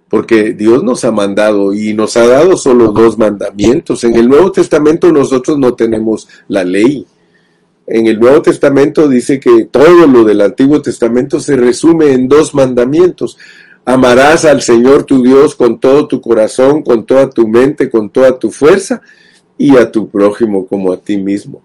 porque 0.09 0.53
Dios 0.53 0.83
nos 0.83 1.03
ha 1.03 1.11
mandado 1.11 1.73
y 1.73 1.93
nos 1.93 2.15
ha 2.17 2.27
dado 2.27 2.57
solo 2.57 2.91
dos 2.91 3.17
mandamientos. 3.17 4.03
En 4.03 4.15
el 4.15 4.29
Nuevo 4.29 4.51
Testamento 4.51 5.11
nosotros 5.11 5.57
no 5.57 5.73
tenemos 5.73 6.27
la 6.47 6.63
ley. 6.63 7.05
En 7.87 8.07
el 8.07 8.19
Nuevo 8.19 8.41
Testamento 8.41 9.07
dice 9.07 9.39
que 9.39 9.65
todo 9.65 10.07
lo 10.07 10.23
del 10.23 10.41
Antiguo 10.41 10.81
Testamento 10.81 11.39
se 11.39 11.55
resume 11.55 12.13
en 12.13 12.27
dos 12.27 12.55
mandamientos. 12.55 13.37
Amarás 13.85 14.45
al 14.45 14.61
Señor 14.63 15.03
tu 15.03 15.21
Dios 15.21 15.53
con 15.55 15.79
todo 15.79 16.07
tu 16.07 16.19
corazón, 16.19 16.81
con 16.81 17.05
toda 17.05 17.29
tu 17.29 17.47
mente, 17.47 17.89
con 17.89 18.09
toda 18.09 18.39
tu 18.39 18.49
fuerza 18.49 19.01
y 19.57 19.77
a 19.77 19.91
tu 19.91 20.09
prójimo 20.09 20.65
como 20.65 20.91
a 20.91 20.97
ti 20.97 21.17
mismo. 21.17 21.61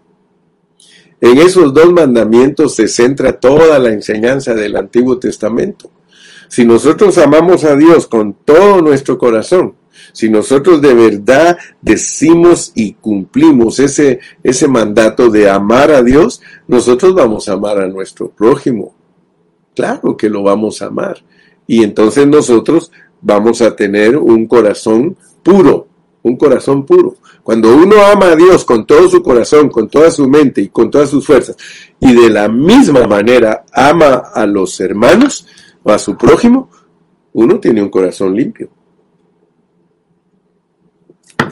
En 1.23 1.39
esos 1.39 1.73
dos 1.73 1.93
mandamientos 1.93 2.75
se 2.75 2.89
centra 2.89 3.39
toda 3.41 3.79
la 3.79 3.91
enseñanza 3.91 4.55
del 4.55 4.77
Antiguo 4.77 5.19
Testamento. 5.19 5.91
Si 6.49 6.65
nosotros 6.65 7.17
amamos 7.19 7.65
a 7.65 7.77
Dios 7.77 8.07
con 8.07 8.35
todo 8.35 8.83
nuestro 8.83 9.17
corazón, 9.19 9.75
si 10.13 10.29
nosotros 10.29 10.81
de 10.81 10.95
verdad 10.95 11.59
decimos 11.81 12.73
y 12.75 12.95
cumplimos 12.95 13.79
ese, 13.79 14.21
ese 14.43 14.69
mandato 14.69 15.31
de 15.31 15.49
amar 15.49 15.91
a 15.91 16.03
Dios, 16.03 16.41
nosotros 16.69 17.15
vamos 17.15 17.49
a 17.49 17.53
amar 17.53 17.79
a 17.79 17.89
nuestro 17.89 18.31
prójimo. 18.31 18.95
Claro 19.75 20.17
que 20.17 20.29
lo 20.29 20.43
vamos 20.43 20.83
a 20.83 20.87
amar. 20.87 21.23
Y 21.67 21.85
entonces 21.85 22.27
nosotros 22.27 22.91
vamos 23.21 23.63
a 23.63 23.77
tener 23.77 24.17
un 24.17 24.47
corazón 24.47 25.17
puro, 25.43 25.87
un 26.23 26.37
corazón 26.37 26.85
puro. 26.85 27.17
Cuando 27.43 27.75
uno 27.75 27.97
ama 28.05 28.33
a 28.33 28.37
Dios 28.37 28.65
con 28.65 28.87
todo 28.87 29.09
su 29.09 29.23
corazón, 29.23 29.71
con 29.71 29.89
toda 29.89 30.11
su 30.11 30.29
mente 30.29 30.61
y 30.61 30.69
con 30.69 30.91
todas 30.91 31.11
sus 31.11 31.27
fuerzas, 31.27 31.57
y 31.99 32.15
de 32.15 32.31
la 32.31 32.49
misma 32.49 33.07
manera 33.07 33.65
ama 33.73 34.25
a 34.35 34.47
los 34.47 34.79
hermanos 34.81 35.47
o 35.83 35.91
a 35.91 35.99
su 35.99 36.17
prójimo, 36.17 36.71
uno 37.33 37.59
tiene 37.59 37.83
un 37.83 37.89
corazón 37.89 38.35
limpio. 38.35 38.69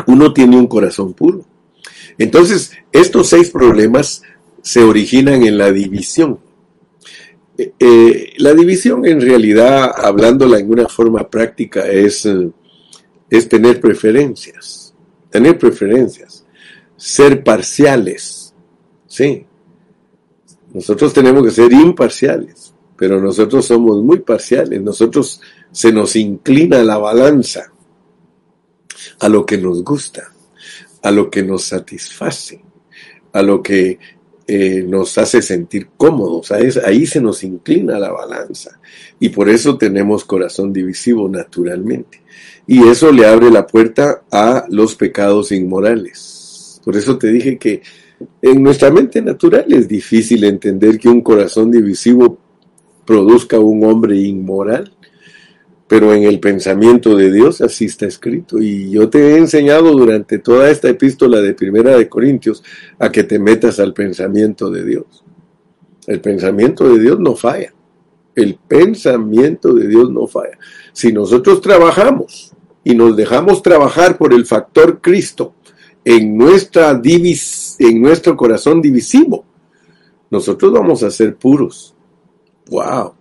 Uno 0.09 0.33
tiene 0.33 0.59
un 0.59 0.67
corazón 0.67 1.15
puro. 1.15 1.45
Entonces, 2.19 2.73
estos 2.93 3.29
seis 3.29 3.51
problemas 3.51 4.23
se 4.61 4.83
originan 4.83 5.45
en 5.45 5.57
la 5.57 5.71
división. 5.73 6.41
Eh, 7.57 7.73
eh, 7.79 8.33
la 8.39 8.53
división 8.53 9.07
en 9.07 9.21
realidad, 9.21 9.93
hablándola 9.97 10.59
en 10.59 10.71
una 10.71 10.89
forma 10.89 11.29
práctica, 11.31 11.87
es, 11.87 12.27
eh, 12.27 12.51
es 13.31 13.49
tener 13.49 13.81
preferencias 13.81 14.89
tener 15.31 15.59
preferencias. 15.59 16.45
ser 16.97 17.45
parciales. 17.45 18.53
Sí. 19.07 19.47
Nosotros 20.75 21.13
tenemos 21.13 21.45
que 21.45 21.53
ser 21.53 21.73
imparciales, 21.73 22.75
pero 22.97 23.21
nosotros 23.21 23.67
somos 23.67 24.03
muy 24.03 24.19
parciales. 24.19 24.83
Nosotros 24.83 25.41
se 25.71 25.93
nos 25.93 26.17
inclina 26.17 26.83
la 26.83 26.99
balanza 26.99 27.73
a 29.21 29.29
lo 29.29 29.45
que 29.45 29.59
nos 29.59 29.85
gusta, 29.85 30.33
a 31.03 31.11
lo 31.11 31.31
que 31.31 31.43
nos 31.43 31.65
satisface, 31.65 32.61
a 33.33 33.43
lo 33.43 33.63
que 33.63 33.99
eh, 34.47 34.83
nos 34.83 35.19
hace 35.19 35.43
sentir 35.43 35.89
cómodos. 35.97 36.51
Ahí 36.53 37.07
se 37.07 37.21
nos 37.21 37.45
inclina 37.45 37.99
la 37.99 38.11
balanza. 38.11 38.81
Y 39.21 39.29
por 39.29 39.49
eso 39.49 39.77
tenemos 39.77 40.25
corazón 40.25 40.73
divisivo 40.73 41.29
naturalmente. 41.29 42.23
Y 42.67 42.87
eso 42.89 43.13
le 43.13 43.27
abre 43.27 43.51
la 43.51 43.67
puerta 43.67 44.23
a 44.31 44.65
los 44.71 44.95
pecados 44.95 45.53
inmorales. 45.53 46.81
Por 46.85 46.97
eso 46.97 47.19
te 47.19 47.29
dije 47.29 47.59
que 47.59 47.83
en 48.43 48.63
nuestra 48.63 48.91
mente 48.91 49.21
natural 49.23 49.67
es 49.73 49.87
difícil 49.87 50.45
entender 50.45 50.99
que 50.99 51.09
un 51.09 51.21
corazón 51.21 51.71
divisivo 51.71 52.39
produzca 53.05 53.59
un 53.59 53.85
hombre 53.85 54.17
inmoral 54.17 54.93
pero 55.89 56.13
en 56.13 56.25
el 56.25 56.39
pensamiento 56.39 57.17
de 57.17 57.33
Dios 57.33 57.63
así 57.63 57.87
está 57.87 58.07
escrito. 58.07 58.59
Y 58.59 58.91
yo 58.91 59.09
te 59.09 59.19
he 59.19 59.39
enseñado 59.39 59.91
durante 59.93 60.39
toda 60.39 60.71
esta 60.71 60.91
epístola 60.91 61.41
de 61.41 61.55
Primera 61.55 61.97
de 61.97 62.09
Corintios 62.09 62.63
a 62.99 63.11
que 63.11 63.25
te 63.25 63.39
metas 63.39 63.81
al 63.81 63.95
pensamiento 63.95 64.71
de 64.71 64.85
Dios. 64.85 65.25
El 66.07 66.21
pensamiento 66.21 66.89
de 66.89 67.01
Dios 67.01 67.19
no 67.19 67.35
falla. 67.35 67.73
El 68.35 68.57
pensamiento 68.57 69.73
de 69.73 69.89
Dios 69.89 70.11
no 70.11 70.27
falla. 70.27 70.59
Si 70.93 71.11
nosotros 71.11 71.63
trabajamos 71.63 72.53
y 72.85 72.95
nos 72.95 73.17
dejamos 73.17 73.63
trabajar 73.63 74.19
por 74.19 74.35
el 74.35 74.45
factor 74.45 75.01
Cristo 75.01 75.55
en, 76.05 76.37
nuestra 76.37 76.95
divis, 76.95 77.77
en 77.79 78.01
nuestro 78.03 78.37
corazón 78.37 78.83
divisivo, 78.83 79.47
nosotros 80.31 80.71
vamos 80.71 81.03
a 81.03 81.11
ser 81.11 81.37
puros. 81.37 81.95
¡Wow! 82.69 83.15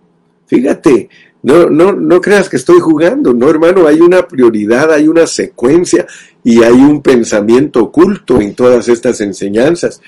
Fíjate, 0.46 1.10
no, 1.48 1.70
no, 1.70 1.92
no 1.92 2.20
creas 2.20 2.50
que 2.50 2.56
estoy 2.56 2.78
jugando, 2.78 3.32
no 3.32 3.48
hermano, 3.48 3.86
hay 3.86 4.02
una 4.02 4.28
prioridad, 4.28 4.92
hay 4.92 5.08
una 5.08 5.26
secuencia 5.26 6.06
y 6.44 6.62
hay 6.62 6.74
un 6.74 7.00
pensamiento 7.00 7.84
oculto 7.84 8.38
en 8.38 8.54
todas 8.54 8.86
estas 8.88 9.22
enseñanzas, 9.22 10.02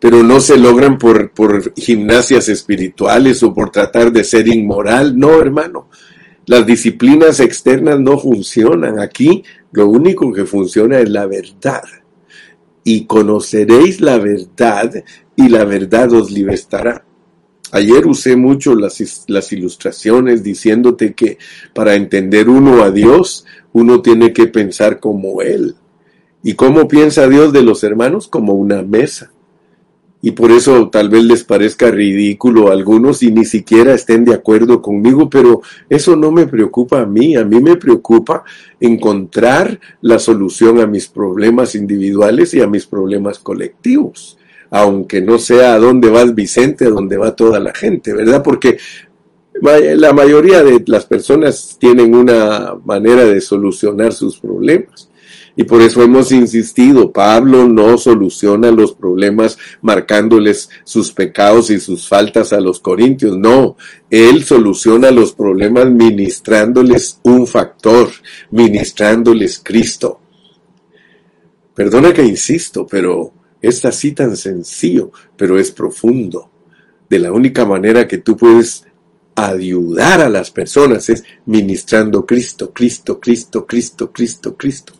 pero 0.00 0.22
no 0.22 0.40
se 0.40 0.56
logran 0.56 0.96
por, 0.96 1.32
por 1.32 1.74
gimnasias 1.74 2.48
espirituales 2.48 3.42
o 3.42 3.52
por 3.52 3.68
tratar 3.68 4.10
de 4.10 4.24
ser 4.24 4.48
inmoral, 4.48 5.18
no 5.18 5.38
hermano. 5.38 5.90
Las 6.46 6.64
disciplinas 6.64 7.40
externas 7.40 8.00
no 8.00 8.18
funcionan. 8.18 8.98
Aquí 8.98 9.44
lo 9.72 9.88
único 9.88 10.32
que 10.32 10.46
funciona 10.46 11.00
es 11.00 11.10
la 11.10 11.26
verdad. 11.26 11.82
Y 12.84 13.04
conoceréis 13.04 14.00
la 14.00 14.16
verdad 14.16 15.04
y 15.36 15.48
la 15.50 15.66
verdad 15.66 16.10
os 16.14 16.30
libertará. 16.30 17.05
Ayer 17.72 18.06
usé 18.06 18.36
mucho 18.36 18.74
las, 18.74 19.24
las, 19.26 19.52
ilustraciones 19.52 20.42
diciéndote 20.42 21.14
que 21.14 21.38
para 21.74 21.94
entender 21.94 22.48
uno 22.48 22.82
a 22.82 22.90
Dios, 22.90 23.44
uno 23.72 24.02
tiene 24.02 24.32
que 24.32 24.46
pensar 24.46 25.00
como 25.00 25.42
Él. 25.42 25.74
¿Y 26.42 26.54
cómo 26.54 26.86
piensa 26.86 27.28
Dios 27.28 27.52
de 27.52 27.62
los 27.62 27.82
hermanos? 27.82 28.28
Como 28.28 28.52
una 28.52 28.82
mesa. 28.82 29.32
Y 30.22 30.30
por 30.32 30.50
eso 30.50 30.88
tal 30.90 31.08
vez 31.08 31.24
les 31.24 31.44
parezca 31.44 31.90
ridículo 31.90 32.68
a 32.68 32.72
algunos 32.72 33.22
y 33.22 33.30
ni 33.30 33.44
siquiera 33.44 33.94
estén 33.94 34.24
de 34.24 34.34
acuerdo 34.34 34.80
conmigo, 34.80 35.28
pero 35.28 35.62
eso 35.88 36.16
no 36.16 36.30
me 36.30 36.46
preocupa 36.46 37.00
a 37.00 37.06
mí. 37.06 37.36
A 37.36 37.44
mí 37.44 37.60
me 37.60 37.76
preocupa 37.76 38.44
encontrar 38.80 39.78
la 40.00 40.18
solución 40.18 40.80
a 40.80 40.86
mis 40.86 41.08
problemas 41.08 41.74
individuales 41.74 42.54
y 42.54 42.60
a 42.60 42.66
mis 42.66 42.86
problemas 42.86 43.38
colectivos 43.38 44.38
aunque 44.80 45.20
no 45.20 45.38
sea 45.38 45.74
a 45.74 45.78
dónde 45.78 46.10
va 46.10 46.24
Vicente, 46.24 46.86
a 46.86 46.90
dónde 46.90 47.16
va 47.16 47.34
toda 47.34 47.60
la 47.60 47.74
gente, 47.74 48.12
¿verdad? 48.12 48.42
Porque 48.42 48.78
la 49.62 50.12
mayoría 50.12 50.62
de 50.62 50.82
las 50.86 51.06
personas 51.06 51.76
tienen 51.78 52.14
una 52.14 52.74
manera 52.84 53.24
de 53.24 53.40
solucionar 53.40 54.12
sus 54.12 54.38
problemas. 54.38 55.08
Y 55.58 55.64
por 55.64 55.80
eso 55.80 56.02
hemos 56.02 56.32
insistido, 56.32 57.10
Pablo 57.12 57.66
no 57.66 57.96
soluciona 57.96 58.70
los 58.70 58.92
problemas 58.92 59.56
marcándoles 59.80 60.68
sus 60.84 61.12
pecados 61.12 61.70
y 61.70 61.80
sus 61.80 62.06
faltas 62.06 62.52
a 62.52 62.60
los 62.60 62.78
corintios, 62.78 63.38
no, 63.38 63.76
él 64.10 64.44
soluciona 64.44 65.10
los 65.10 65.32
problemas 65.32 65.90
ministrándoles 65.90 67.20
un 67.22 67.46
factor, 67.46 68.10
ministrándoles 68.50 69.62
Cristo. 69.64 70.20
Perdona 71.74 72.12
que 72.12 72.22
insisto, 72.22 72.86
pero 72.86 73.32
es 73.60 73.84
así 73.84 74.12
tan 74.12 74.36
sencillo, 74.36 75.10
pero 75.36 75.58
es 75.58 75.70
profundo. 75.70 76.50
De 77.08 77.18
la 77.18 77.32
única 77.32 77.64
manera 77.64 78.06
que 78.06 78.18
tú 78.18 78.36
puedes 78.36 78.84
ayudar 79.34 80.20
a 80.20 80.28
las 80.28 80.50
personas 80.50 81.08
es 81.08 81.24
ministrando 81.44 82.24
Cristo, 82.24 82.72
Cristo, 82.72 83.20
Cristo, 83.20 83.66
Cristo, 83.66 84.10
Cristo, 84.12 84.56
Cristo. 84.56 84.92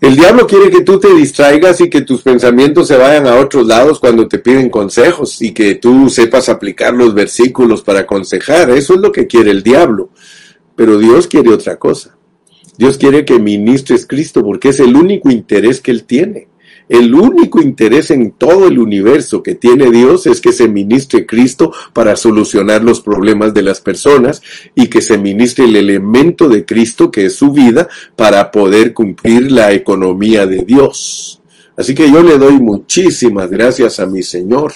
El 0.00 0.14
diablo 0.14 0.46
quiere 0.46 0.70
que 0.70 0.82
tú 0.82 1.00
te 1.00 1.12
distraigas 1.12 1.80
y 1.80 1.90
que 1.90 2.02
tus 2.02 2.22
pensamientos 2.22 2.86
se 2.86 2.96
vayan 2.96 3.26
a 3.26 3.34
otros 3.34 3.66
lados 3.66 3.98
cuando 3.98 4.28
te 4.28 4.38
piden 4.38 4.70
consejos 4.70 5.42
y 5.42 5.52
que 5.52 5.74
tú 5.74 6.08
sepas 6.08 6.48
aplicar 6.48 6.94
los 6.94 7.14
versículos 7.14 7.82
para 7.82 8.00
aconsejar. 8.00 8.70
Eso 8.70 8.94
es 8.94 9.00
lo 9.00 9.10
que 9.10 9.26
quiere 9.26 9.50
el 9.50 9.64
diablo. 9.64 10.10
Pero 10.76 10.98
Dios 10.98 11.26
quiere 11.26 11.52
otra 11.52 11.80
cosa. 11.80 12.16
Dios 12.76 12.96
quiere 12.96 13.24
que 13.24 13.40
ministres 13.40 14.06
Cristo 14.06 14.44
porque 14.44 14.68
es 14.68 14.78
el 14.78 14.94
único 14.94 15.30
interés 15.30 15.80
que 15.80 15.90
Él 15.90 16.04
tiene. 16.04 16.46
El 16.88 17.14
único 17.14 17.60
interés 17.60 18.10
en 18.10 18.30
todo 18.32 18.66
el 18.66 18.78
universo 18.78 19.42
que 19.42 19.54
tiene 19.54 19.90
Dios 19.90 20.26
es 20.26 20.40
que 20.40 20.52
se 20.52 20.68
ministre 20.68 21.26
Cristo 21.26 21.72
para 21.92 22.16
solucionar 22.16 22.82
los 22.82 23.00
problemas 23.00 23.52
de 23.52 23.62
las 23.62 23.80
personas 23.80 24.42
y 24.74 24.88
que 24.88 25.02
se 25.02 25.18
ministre 25.18 25.66
el 25.66 25.76
elemento 25.76 26.48
de 26.48 26.64
Cristo 26.64 27.10
que 27.10 27.26
es 27.26 27.34
su 27.34 27.52
vida 27.52 27.88
para 28.16 28.50
poder 28.50 28.94
cumplir 28.94 29.52
la 29.52 29.72
economía 29.72 30.46
de 30.46 30.64
Dios. 30.64 31.42
Así 31.76 31.94
que 31.94 32.10
yo 32.10 32.22
le 32.22 32.38
doy 32.38 32.54
muchísimas 32.54 33.50
gracias 33.50 34.00
a 34.00 34.06
mi 34.06 34.22
Señor. 34.22 34.72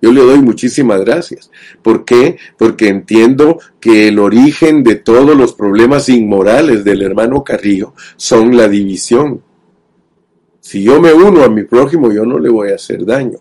Yo 0.00 0.12
le 0.12 0.20
doy 0.20 0.38
muchísimas 0.40 1.00
gracias. 1.00 1.50
¿Por 1.82 2.04
qué? 2.04 2.36
Porque 2.56 2.88
entiendo 2.88 3.58
que 3.80 4.08
el 4.08 4.20
origen 4.20 4.84
de 4.84 4.94
todos 4.94 5.36
los 5.36 5.54
problemas 5.54 6.08
inmorales 6.08 6.84
del 6.84 7.02
hermano 7.02 7.42
Carrillo 7.42 7.94
son 8.16 8.56
la 8.56 8.68
división. 8.68 9.42
Si 10.68 10.82
yo 10.82 11.00
me 11.00 11.14
uno 11.14 11.44
a 11.44 11.48
mi 11.48 11.64
prójimo, 11.64 12.12
yo 12.12 12.26
no 12.26 12.38
le 12.38 12.50
voy 12.50 12.72
a 12.72 12.74
hacer 12.74 13.02
daño. 13.06 13.38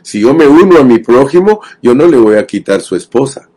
Si 0.00 0.20
yo 0.20 0.32
me 0.32 0.46
uno 0.46 0.78
a 0.78 0.84
mi 0.84 1.00
prójimo, 1.00 1.60
yo 1.82 1.92
no 1.92 2.06
le 2.06 2.16
voy 2.16 2.36
a 2.36 2.46
quitar 2.46 2.82
su 2.82 2.94
esposa. 2.94 3.50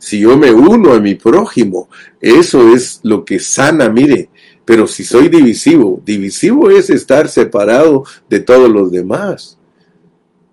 Si 0.00 0.18
yo 0.18 0.36
me 0.36 0.50
uno 0.50 0.92
a 0.92 0.98
mi 0.98 1.14
prójimo, 1.14 1.88
eso 2.20 2.74
es 2.74 2.98
lo 3.04 3.24
que 3.24 3.38
sana, 3.38 3.88
mire. 3.88 4.30
Pero 4.64 4.88
si 4.88 5.04
soy 5.04 5.28
divisivo, 5.28 6.02
divisivo 6.04 6.68
es 6.68 6.90
estar 6.90 7.28
separado 7.28 8.02
de 8.28 8.40
todos 8.40 8.68
los 8.68 8.90
demás. 8.90 9.56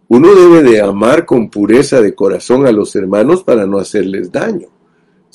Uno 0.08 0.36
debe 0.36 0.62
de 0.62 0.82
amar 0.82 1.26
con 1.26 1.50
pureza 1.50 2.02
de 2.02 2.14
corazón 2.14 2.68
a 2.68 2.72
los 2.72 2.96
hermanos 2.96 3.44
para 3.44 3.66
no 3.66 3.80
hacerles 3.80 4.32
daño. 4.32 4.68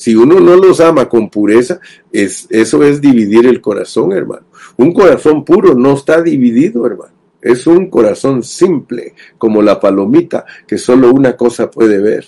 Si 0.01 0.15
uno 0.15 0.41
no 0.41 0.57
los 0.57 0.81
ama 0.81 1.11
con 1.11 1.29
pureza, 1.29 1.79
es, 2.11 2.47
eso 2.49 2.83
es 2.83 3.03
dividir 3.03 3.45
el 3.45 3.61
corazón, 3.61 4.13
hermano. 4.13 4.47
Un 4.79 4.95
corazón 4.95 5.45
puro 5.45 5.75
no 5.75 5.93
está 5.93 6.23
dividido, 6.23 6.87
hermano. 6.87 7.13
Es 7.43 7.67
un 7.67 7.91
corazón 7.91 8.43
simple, 8.43 9.13
como 9.37 9.61
la 9.61 9.79
palomita, 9.79 10.47
que 10.67 10.79
solo 10.79 11.13
una 11.13 11.37
cosa 11.37 11.71
puede 11.71 12.01
ver. 12.01 12.25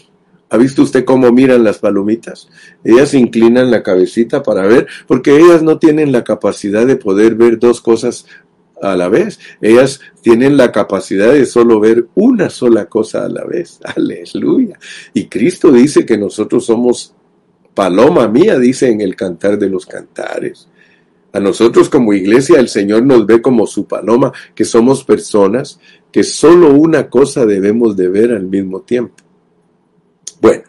¿Ha 0.51 0.59
visto 0.59 0.83
usted 0.83 1.07
cómo 1.07 1.33
miran 1.33 1.65
las 1.65 1.79
palomitas? 1.79 2.47
Ellas 2.85 3.15
inclinan 3.15 3.71
la 3.71 3.83
cabecita 3.83 4.43
para 4.43 4.67
ver, 4.67 4.87
porque 5.07 5.35
ellas 5.39 5.63
no 5.63 5.79
tienen 5.79 6.13
la 6.13 6.25
capacidad 6.25 6.85
de 6.85 6.97
poder 6.97 7.37
ver 7.37 7.59
dos 7.59 7.81
cosas 7.81 8.27
a 8.83 8.97
la 8.97 9.09
vez. 9.09 9.41
Ellas 9.63 10.03
tienen 10.21 10.59
la 10.59 10.73
capacidad 10.73 11.33
de 11.33 11.47
solo 11.47 11.81
ver 11.81 12.09
una 12.17 12.51
sola 12.51 12.85
cosa 12.85 13.25
a 13.25 13.31
la 13.31 13.45
vez. 13.45 13.81
Aleluya. 13.97 14.79
Y 15.15 15.29
Cristo 15.29 15.73
dice 15.73 16.05
que 16.05 16.19
nosotros 16.19 16.67
somos 16.67 17.15
paloma 17.75 18.29
mía, 18.29 18.59
dice 18.59 18.89
en 18.89 19.01
el 19.01 19.17
cantar 19.17 19.59
de 19.59 19.69
los 19.69 19.87
cantares. 19.87 20.69
A 21.33 21.41
nosotros 21.41 21.89
como 21.89 22.13
iglesia 22.13 22.61
el 22.61 22.69
Señor 22.69 23.05
nos 23.05 23.25
ve 23.27 23.41
como 23.41 23.67
su 23.67 23.87
paloma, 23.87 24.33
que 24.55 24.65
somos 24.65 25.03
personas 25.03 25.81
que 26.11 26.23
solo 26.23 26.75
una 26.75 27.09
cosa 27.09 27.47
debemos 27.47 27.97
de 27.97 28.09
ver 28.09 28.33
al 28.33 28.45
mismo 28.45 28.83
tiempo. 28.83 29.17
Bueno, 30.43 30.65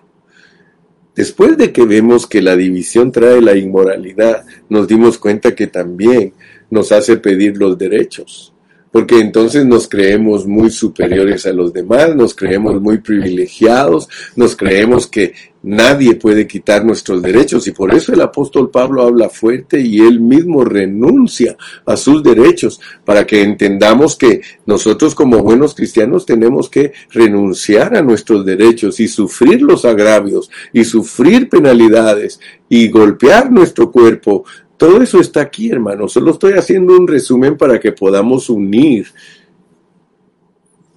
después 1.16 1.58
de 1.58 1.74
que 1.74 1.86
vemos 1.86 2.28
que 2.28 2.42
la 2.42 2.56
división 2.56 3.12
trae 3.12 3.42
la 3.42 3.58
inmoralidad, 3.58 4.46
nos 4.70 4.88
dimos 4.88 5.18
cuenta 5.18 5.54
que 5.54 5.68
también 5.68 6.34
nos 6.70 6.94
hace 6.94 7.18
pedir 7.18 7.58
los 7.58 7.78
derechos. 7.78 8.53
Porque 8.94 9.20
entonces 9.20 9.66
nos 9.66 9.90
creemos 9.90 10.46
muy 10.46 10.70
superiores 10.70 11.48
a 11.48 11.52
los 11.52 11.74
demás, 11.74 12.16
nos 12.16 12.36
creemos 12.36 12.80
muy 12.80 13.00
privilegiados, 13.00 14.08
nos 14.36 14.56
creemos 14.56 15.08
que 15.08 15.34
nadie 15.64 16.14
puede 16.14 16.46
quitar 16.46 16.86
nuestros 16.86 17.22
derechos 17.24 17.66
y 17.68 17.72
por 17.72 17.92
eso 17.92 18.14
el 18.14 18.22
apóstol 18.22 18.70
Pablo 18.70 19.02
habla 19.02 19.30
fuerte 19.30 19.80
y 19.80 20.00
él 20.02 20.20
mismo 20.20 20.64
renuncia 20.64 21.58
a 21.88 21.98
sus 21.98 22.22
derechos 22.22 22.80
para 23.04 23.26
que 23.26 23.42
entendamos 23.42 24.16
que 24.16 24.42
nosotros 24.68 25.16
como 25.16 25.40
buenos 25.40 25.74
cristianos 25.74 26.28
tenemos 26.28 26.70
que 26.70 26.94
renunciar 27.10 27.98
a 27.98 28.04
nuestros 28.04 28.46
derechos 28.46 29.00
y 29.00 29.08
sufrir 29.08 29.64
los 29.64 29.86
agravios 29.86 30.52
y 30.72 30.84
sufrir 30.84 31.50
penalidades 31.50 32.40
y 32.70 32.90
golpear 32.90 33.52
nuestro 33.52 33.92
cuerpo 33.92 34.44
todo 34.78 35.02
eso 35.02 35.20
está 35.20 35.42
aquí, 35.42 35.70
hermano. 35.70 36.08
Solo 36.08 36.32
estoy 36.32 36.54
haciendo 36.54 36.98
un 36.98 37.08
resumen 37.08 37.58
para 37.58 37.80
que 37.80 37.92
podamos 37.92 38.50
unir 38.50 39.08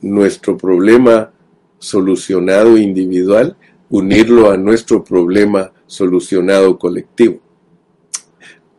nuestro 0.01 0.57
problema 0.57 1.33
solucionado 1.79 2.79
individual, 2.79 3.57
unirlo 3.91 4.51
a 4.51 4.57
nuestro 4.57 5.05
problema 5.05 5.73
solucionado 5.87 6.79
colectivo. 6.79 7.41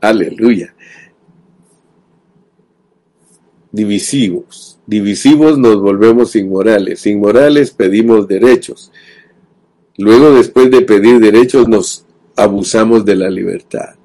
Aleluya. 0.02 0.74
Divisivos. 3.72 4.80
Divisivos 4.88 5.58
nos 5.58 5.80
volvemos 5.80 6.36
inmorales. 6.36 7.06
Inmorales 7.06 7.72
pedimos 7.72 8.28
derechos. 8.28 8.92
Luego, 9.98 10.32
después 10.32 10.72
de 10.72 10.82
pedir 10.82 11.20
derechos, 11.20 11.68
nos 11.68 12.06
abusamos 12.36 13.06
de 13.06 13.16
la 13.16 13.30
libertad 13.30 13.97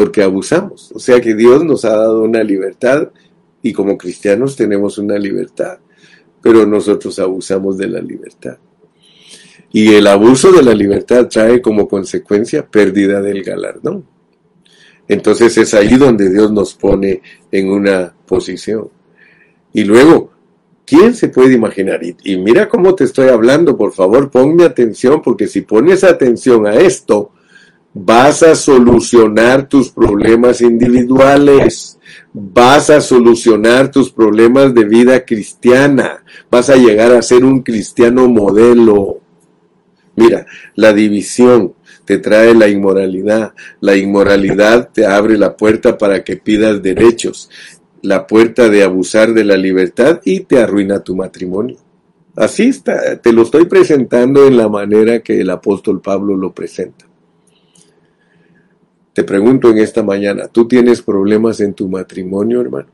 porque 0.00 0.22
abusamos. 0.22 0.90
O 0.94 0.98
sea 0.98 1.20
que 1.20 1.34
Dios 1.34 1.62
nos 1.62 1.84
ha 1.84 1.90
dado 1.90 2.22
una 2.22 2.42
libertad 2.42 3.10
y 3.60 3.74
como 3.74 3.98
cristianos 3.98 4.56
tenemos 4.56 4.96
una 4.96 5.18
libertad, 5.18 5.76
pero 6.40 6.64
nosotros 6.64 7.18
abusamos 7.18 7.76
de 7.76 7.86
la 7.86 8.00
libertad. 8.00 8.56
Y 9.70 9.92
el 9.92 10.06
abuso 10.06 10.52
de 10.52 10.62
la 10.62 10.72
libertad 10.72 11.28
trae 11.28 11.60
como 11.60 11.86
consecuencia 11.86 12.66
pérdida 12.66 13.20
del 13.20 13.42
galardón. 13.42 14.06
Entonces 15.06 15.58
es 15.58 15.74
ahí 15.74 15.96
donde 15.96 16.30
Dios 16.30 16.50
nos 16.50 16.72
pone 16.72 17.20
en 17.52 17.68
una 17.68 18.14
posición. 18.24 18.88
Y 19.74 19.84
luego, 19.84 20.32
¿quién 20.86 21.14
se 21.14 21.28
puede 21.28 21.52
imaginar? 21.52 22.02
Y, 22.02 22.16
y 22.24 22.38
mira 22.38 22.70
cómo 22.70 22.94
te 22.94 23.04
estoy 23.04 23.28
hablando, 23.28 23.76
por 23.76 23.92
favor, 23.92 24.30
ponme 24.30 24.64
atención, 24.64 25.20
porque 25.20 25.46
si 25.46 25.60
pones 25.60 26.04
atención 26.04 26.66
a 26.66 26.76
esto, 26.76 27.32
Vas 27.92 28.44
a 28.44 28.54
solucionar 28.54 29.68
tus 29.68 29.90
problemas 29.90 30.60
individuales. 30.60 31.98
Vas 32.32 32.88
a 32.88 33.00
solucionar 33.00 33.90
tus 33.90 34.12
problemas 34.12 34.72
de 34.74 34.84
vida 34.84 35.24
cristiana. 35.24 36.22
Vas 36.48 36.70
a 36.70 36.76
llegar 36.76 37.12
a 37.12 37.22
ser 37.22 37.44
un 37.44 37.62
cristiano 37.62 38.28
modelo. 38.28 39.20
Mira, 40.14 40.46
la 40.76 40.92
división 40.92 41.74
te 42.04 42.18
trae 42.18 42.54
la 42.54 42.68
inmoralidad. 42.68 43.54
La 43.80 43.96
inmoralidad 43.96 44.90
te 44.92 45.04
abre 45.04 45.36
la 45.36 45.56
puerta 45.56 45.98
para 45.98 46.22
que 46.22 46.36
pidas 46.36 46.80
derechos. 46.80 47.50
La 48.02 48.24
puerta 48.24 48.68
de 48.68 48.84
abusar 48.84 49.34
de 49.34 49.44
la 49.44 49.56
libertad 49.56 50.20
y 50.24 50.40
te 50.40 50.60
arruina 50.60 51.00
tu 51.00 51.16
matrimonio. 51.16 51.78
Así 52.36 52.68
está, 52.68 53.20
te 53.20 53.32
lo 53.32 53.42
estoy 53.42 53.64
presentando 53.64 54.46
en 54.46 54.56
la 54.56 54.68
manera 54.68 55.18
que 55.18 55.40
el 55.40 55.50
apóstol 55.50 56.00
Pablo 56.00 56.36
lo 56.36 56.52
presenta. 56.52 57.09
Te 59.12 59.24
pregunto 59.24 59.70
en 59.70 59.78
esta 59.78 60.02
mañana, 60.02 60.48
¿tú 60.48 60.68
tienes 60.68 61.02
problemas 61.02 61.60
en 61.60 61.74
tu 61.74 61.88
matrimonio, 61.88 62.60
hermano? 62.60 62.88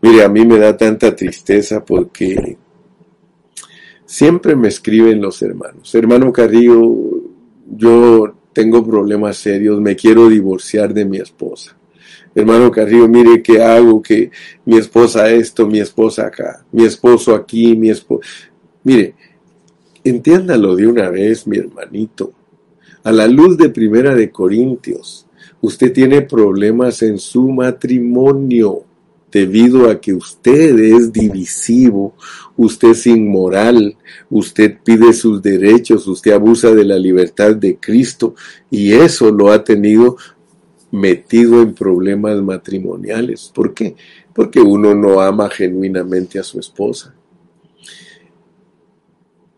Mire, 0.00 0.22
a 0.22 0.28
mí 0.28 0.44
me 0.46 0.58
da 0.58 0.76
tanta 0.76 1.14
tristeza 1.16 1.84
porque 1.84 2.56
siempre 4.04 4.54
me 4.54 4.68
escriben 4.68 5.20
los 5.20 5.42
hermanos. 5.42 5.92
Hermano 5.94 6.32
Carrillo, 6.32 6.96
yo 7.76 8.34
tengo 8.52 8.86
problemas 8.86 9.36
serios, 9.36 9.80
me 9.80 9.96
quiero 9.96 10.28
divorciar 10.28 10.94
de 10.94 11.04
mi 11.04 11.18
esposa. 11.18 11.76
Hermano 12.34 12.70
Carrillo, 12.70 13.08
mire 13.08 13.42
qué 13.42 13.62
hago, 13.62 14.02
que 14.02 14.30
mi 14.64 14.76
esposa 14.76 15.30
esto, 15.30 15.66
mi 15.66 15.80
esposa 15.80 16.26
acá, 16.26 16.64
mi 16.72 16.84
esposo 16.84 17.34
aquí, 17.34 17.76
mi 17.76 17.90
esposo... 17.90 18.22
Mire, 18.82 19.14
entiéndalo 20.02 20.74
de 20.76 20.86
una 20.86 21.10
vez, 21.10 21.46
mi 21.46 21.58
hermanito. 21.58 22.32
A 23.04 23.12
la 23.12 23.26
luz 23.28 23.56
de 23.56 23.68
Primera 23.68 24.14
de 24.14 24.30
Corintios, 24.30 25.23
Usted 25.64 25.94
tiene 25.94 26.20
problemas 26.20 27.00
en 27.00 27.18
su 27.18 27.48
matrimonio 27.48 28.84
debido 29.32 29.88
a 29.88 29.98
que 29.98 30.12
usted 30.12 30.78
es 30.78 31.10
divisivo, 31.10 32.14
usted 32.54 32.90
es 32.90 33.06
inmoral, 33.06 33.96
usted 34.28 34.76
pide 34.84 35.14
sus 35.14 35.40
derechos, 35.40 36.06
usted 36.06 36.32
abusa 36.32 36.74
de 36.74 36.84
la 36.84 36.98
libertad 36.98 37.56
de 37.56 37.78
Cristo 37.78 38.34
y 38.70 38.92
eso 38.92 39.30
lo 39.30 39.50
ha 39.50 39.64
tenido 39.64 40.18
metido 40.90 41.62
en 41.62 41.72
problemas 41.72 42.42
matrimoniales. 42.42 43.50
¿Por 43.54 43.72
qué? 43.72 43.96
Porque 44.34 44.60
uno 44.60 44.94
no 44.94 45.22
ama 45.22 45.48
genuinamente 45.48 46.38
a 46.38 46.42
su 46.42 46.60
esposa. 46.60 47.14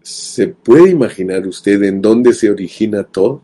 ¿Se 0.03 0.47
puede 0.47 0.89
imaginar 0.89 1.49
usted 1.49 1.83
en 1.83 2.01
dónde 2.01 2.33
se 2.33 2.49
origina 2.49 3.03
todo? 3.03 3.43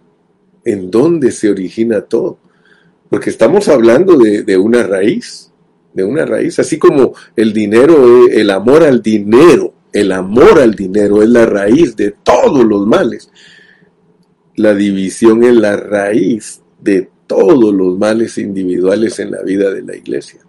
¿En 0.65 0.93
dónde 0.93 1.33
se 1.33 1.51
origina 1.51 2.03
todo? 2.03 2.39
Porque 3.13 3.29
estamos 3.29 3.69
hablando 3.69 4.17
de, 4.17 4.57
una 4.57 4.85
raíz, 4.85 5.53
de 5.93 6.03
una 6.03 6.25
raíz, 6.25 6.59
así 6.59 6.79
como 6.79 7.13
el 7.37 7.53
dinero, 7.53 8.27
el 8.27 8.49
amor 8.49 8.85
al 8.85 9.03
dinero, 9.03 9.75
el 9.93 10.13
amor 10.13 10.59
al 10.59 10.75
dinero 10.75 11.23
es 11.23 11.29
la 11.29 11.45
raíz 11.45 11.95
de 11.95 12.15
todos 12.23 12.65
los 12.65 12.87
males. 12.87 13.31
La 14.57 14.75
división 14.75 15.43
es 15.43 15.55
la 15.55 15.77
raíz 15.77 16.63
de 16.81 17.11
todos 17.27 17.75
los 17.75 17.99
males 17.99 18.39
individuales 18.39 19.19
en 19.19 19.33
la 19.33 19.43
vida 19.43 19.71
de 19.71 19.83
la 19.83 19.95
iglesia. 19.95 20.41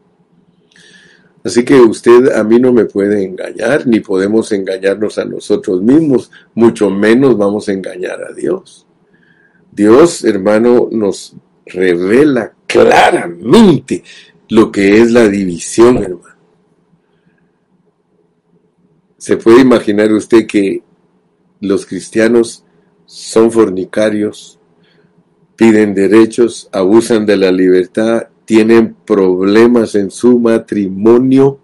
Así 1.44 1.66
que 1.66 1.82
usted 1.82 2.32
a 2.32 2.46
mí 2.46 2.62
no 2.62 2.72
me 2.72 2.86
puede 2.86 3.26
engañar, 3.26 3.86
ni 3.88 4.00
podemos 4.00 4.54
engañarnos 4.54 5.18
a 5.18 5.26
nosotros 5.26 5.82
mismos, 5.82 6.32
mucho 6.56 6.90
menos 6.90 7.38
vamos 7.38 7.68
a 7.68 7.74
engañar 7.74 8.24
a 8.24 8.34
Dios. 8.34 8.88
Dios, 9.70 10.24
hermano, 10.24 10.88
nos 10.90 11.36
revela 11.66 12.54
claramente 12.68 14.04
lo 14.50 14.72
que 14.72 15.02
es 15.02 15.12
la 15.12 15.28
división, 15.28 15.98
hermano. 15.98 16.34
¿Se 19.18 19.38
puede 19.38 19.62
imaginar 19.62 20.12
usted 20.12 20.46
que 20.46 20.84
los 21.62 21.86
cristianos 21.86 22.66
son 23.06 23.52
fornicarios, 23.52 24.60
piden 25.56 25.94
derechos, 25.94 26.68
abusan 26.74 27.26
de 27.26 27.38
la 27.38 27.52
libertad, 27.52 28.28
tienen 28.46 28.96
problemas 29.06 29.96
en 29.96 30.12
su 30.12 30.40
matrimonio? 30.40 31.60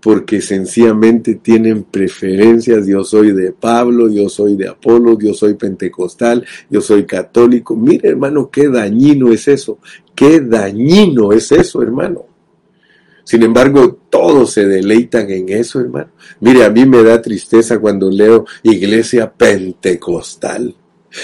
Porque 0.00 0.40
sencillamente 0.40 1.36
tienen 1.36 1.84
preferencias. 1.84 2.86
Yo 2.86 3.04
soy 3.04 3.32
de 3.32 3.52
Pablo, 3.52 4.08
yo 4.08 4.28
soy 4.28 4.56
de 4.56 4.68
Apolo, 4.68 5.18
yo 5.18 5.34
soy 5.34 5.54
pentecostal, 5.54 6.44
yo 6.70 6.80
soy 6.80 7.04
católico. 7.04 7.76
Mire, 7.76 8.10
hermano, 8.10 8.50
qué 8.50 8.68
dañino 8.68 9.32
es 9.32 9.48
eso. 9.48 9.78
Qué 10.14 10.40
dañino 10.40 11.32
es 11.32 11.50
eso, 11.52 11.82
hermano. 11.82 12.26
Sin 13.24 13.42
embargo, 13.42 13.98
todos 14.08 14.52
se 14.52 14.66
deleitan 14.66 15.28
en 15.30 15.48
eso, 15.48 15.80
hermano. 15.80 16.10
Mire, 16.40 16.64
a 16.64 16.70
mí 16.70 16.86
me 16.86 17.02
da 17.02 17.20
tristeza 17.20 17.80
cuando 17.80 18.08
leo 18.08 18.44
iglesia 18.62 19.32
pentecostal, 19.32 20.74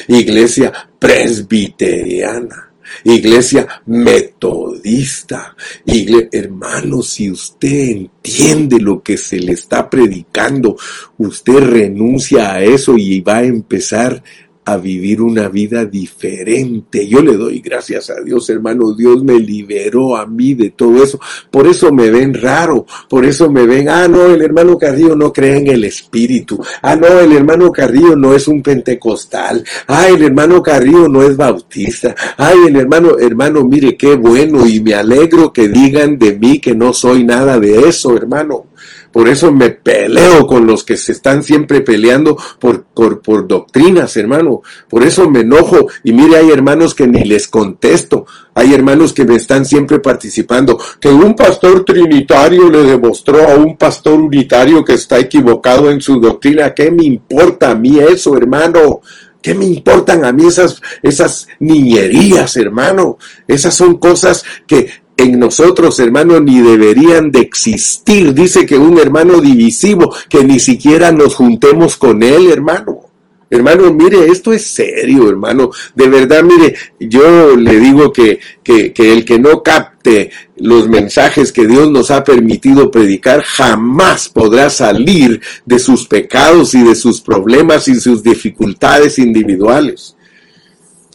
iglesia 0.09 0.73
presbiteriana 0.99 2.72
iglesia 3.05 3.83
metodista, 3.87 5.57
iglesia, 5.85 6.29
hermano, 6.33 7.03
si 7.03 7.31
usted 7.31 7.91
entiende 7.91 8.79
lo 8.81 9.03
que 9.03 9.17
se 9.17 9.39
le 9.39 9.53
está 9.53 9.89
predicando, 9.89 10.77
usted 11.19 11.59
renuncia 11.59 12.55
a 12.55 12.63
eso 12.63 12.97
y 12.97 13.21
va 13.21 13.39
a 13.39 13.45
empezar 13.45 14.23
a 14.65 14.77
vivir 14.77 15.21
una 15.21 15.49
vida 15.49 15.85
diferente. 15.85 17.07
Yo 17.09 17.21
le 17.21 17.37
doy 17.37 17.61
gracias 17.61 18.11
a 18.11 18.21
Dios, 18.25 18.49
hermano. 18.49 18.95
Dios 18.95 19.23
me 19.25 19.39
liberó 19.39 20.17
a 20.17 20.27
mí 20.27 20.55
de 20.55 20.71
todo 20.71 21.03
eso. 21.03 21.19
Por 21.51 21.67
eso 21.67 21.93
me 21.93 22.11
ven 22.11 22.35
raro. 22.35 22.87
Por 23.09 23.25
eso 23.25 23.51
me 23.51 23.67
ven, 23.67 23.89
ah, 23.89 24.07
no, 24.07 24.27
el 24.27 24.43
hermano 24.43 24.79
Carrillo 24.79 25.17
no 25.17 25.33
cree 25.33 25.59
en 25.59 25.67
el 25.67 25.85
Espíritu. 25.85 26.63
Ah, 26.81 26.95
no, 26.95 27.07
el 27.21 27.33
hermano 27.33 27.73
Carrillo 27.73 28.15
no 28.15 28.35
es 28.35 28.47
un 28.47 28.63
pentecostal. 28.63 29.65
Ah, 29.89 30.09
el 30.09 30.23
hermano 30.23 30.63
Carrillo 30.63 31.09
no 31.09 31.23
es 31.23 31.37
bautista. 31.37 32.15
Ay, 32.37 32.59
el 32.69 32.77
hermano, 32.77 33.19
hermano, 33.19 33.65
mire 33.65 33.97
qué 33.97 34.15
bueno 34.15 34.67
y 34.67 34.81
me 34.81 34.95
alegro 34.95 35.53
que 35.53 35.69
digan 35.69 36.19
de 36.19 36.39
mí 36.39 36.61
que 36.61 36.75
no 36.75 36.93
soy 36.93 37.25
nada 37.25 37.59
de 37.59 37.89
eso, 37.89 38.17
hermano 38.17 38.72
Por 39.13 39.29
eso 39.29 39.53
me 39.53 39.71
peleo 39.71 40.47
con 40.47 40.67
los 40.67 40.85
que 40.85 40.97
se 40.97 41.13
están 41.13 41.43
siempre 41.43 41.83
peleando 41.83 42.37
por, 42.59 42.85
por, 42.85 43.47
doctrinas, 43.47 44.17
hermano. 44.17 44.63
Por 44.89 45.03
eso 45.03 45.29
me 45.29 45.41
enojo. 45.41 45.89
Y 46.03 46.13
mire, 46.13 46.37
hay 46.39 46.51
hermanos 46.51 46.95
que 46.95 47.07
ni 47.07 47.23
les 47.25 47.47
contesto. 47.47 48.27
Hay 48.55 48.73
hermanos 48.73 49.13
que 49.13 49.25
me 49.25 49.37
están 49.37 49.65
siempre 49.65 49.99
participando. 50.01 50.79
Que 50.99 51.09
un 51.09 51.35
pastor 51.35 51.85
trinitario 51.85 52.71
le 52.71 52.85
demostró 52.85 53.47
a 53.49 53.55
un 53.55 53.77
pastor 53.77 54.15
unitario 54.19 54.85
que 54.85 54.95
está 54.95 55.19
equivocado 55.19 55.91
en 55.91 56.01
su 56.01 56.19
doctrina. 56.19 56.73
¿Qué 56.73 56.91
me 56.91 57.05
importa 57.05 57.71
a 57.71 57.75
mí 57.75 57.99
eso, 57.99 58.37
hermano? 58.37 59.03
¿Qué 59.43 59.55
me 59.55 59.67
importan 59.67 60.25
a 60.25 60.33
mí 60.33 60.47
esas, 60.47 60.81
esas 61.03 61.49
niñerías, 61.59 62.57
hermano? 62.57 63.19
Esas 63.49 63.75
son 63.75 63.99
cosas 63.99 64.45
que 64.69 65.02
en 65.17 65.39
nosotros, 65.39 65.99
hermano, 66.01 66.41
ni 66.41 66.61
deberían 66.61 67.31
de 67.31 67.41
existir. 67.41 68.35
Dice 68.35 68.67
que 68.67 68.79
un 68.79 68.99
hermano 68.99 69.41
divisivo, 69.41 70.15
que 70.29 70.45
ni 70.45 70.59
siquiera 70.59 71.13
nos 71.13 71.35
juntemos 71.35 71.97
con 71.97 72.23
él, 72.23 72.51
hermano. 72.51 73.13
Hermano, 73.53 73.93
mire, 73.93 74.29
esto 74.29 74.51
es 74.55 74.65
serio, 74.65 75.29
hermano. 75.29 75.71
De 75.95 76.09
verdad, 76.09 76.43
mire, 76.43 76.75
yo 76.99 77.55
le 77.55 77.79
digo 77.79 78.11
que, 78.11 78.41
que, 78.65 78.95
el 78.97 79.27
que 79.27 79.39
no 79.39 79.63
capte 79.63 80.31
los 80.57 80.89
mensajes 80.89 81.53
que 81.53 81.67
Dios 81.67 81.91
nos 81.91 82.11
ha 82.11 82.25
permitido 82.25 82.91
predicar 82.91 83.43
jamás 83.43 84.31
podrá 84.31 84.71
salir 84.71 85.43
de 85.67 85.79
sus 85.79 86.07
pecados 86.07 86.73
y 86.73 86.83
de 86.83 86.95
sus 86.95 87.21
problemas 87.21 87.89
y 87.89 87.97
sus 87.97 88.23
dificultades 88.23 89.19
individuales. 89.19 90.17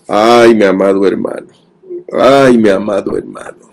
Ay, 0.08 0.54
mi 0.54 0.66
amado 0.66 1.08
hermano. 1.08 1.48
Ay, 2.14 2.56
mi 2.60 2.70
amado 2.70 3.18
hermano. 3.18 3.66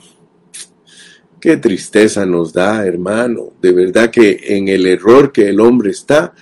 Qué 1.44 1.58
tristeza 1.58 2.24
nos 2.24 2.54
da, 2.54 2.86
hermano. 2.86 3.52
De 3.60 3.70
verdad 3.70 4.10
que 4.10 4.40
en 4.56 4.68
el 4.68 4.86
error 4.86 5.30
que 5.30 5.50
el 5.50 5.60
hombre 5.60 5.90
está, 5.90 6.32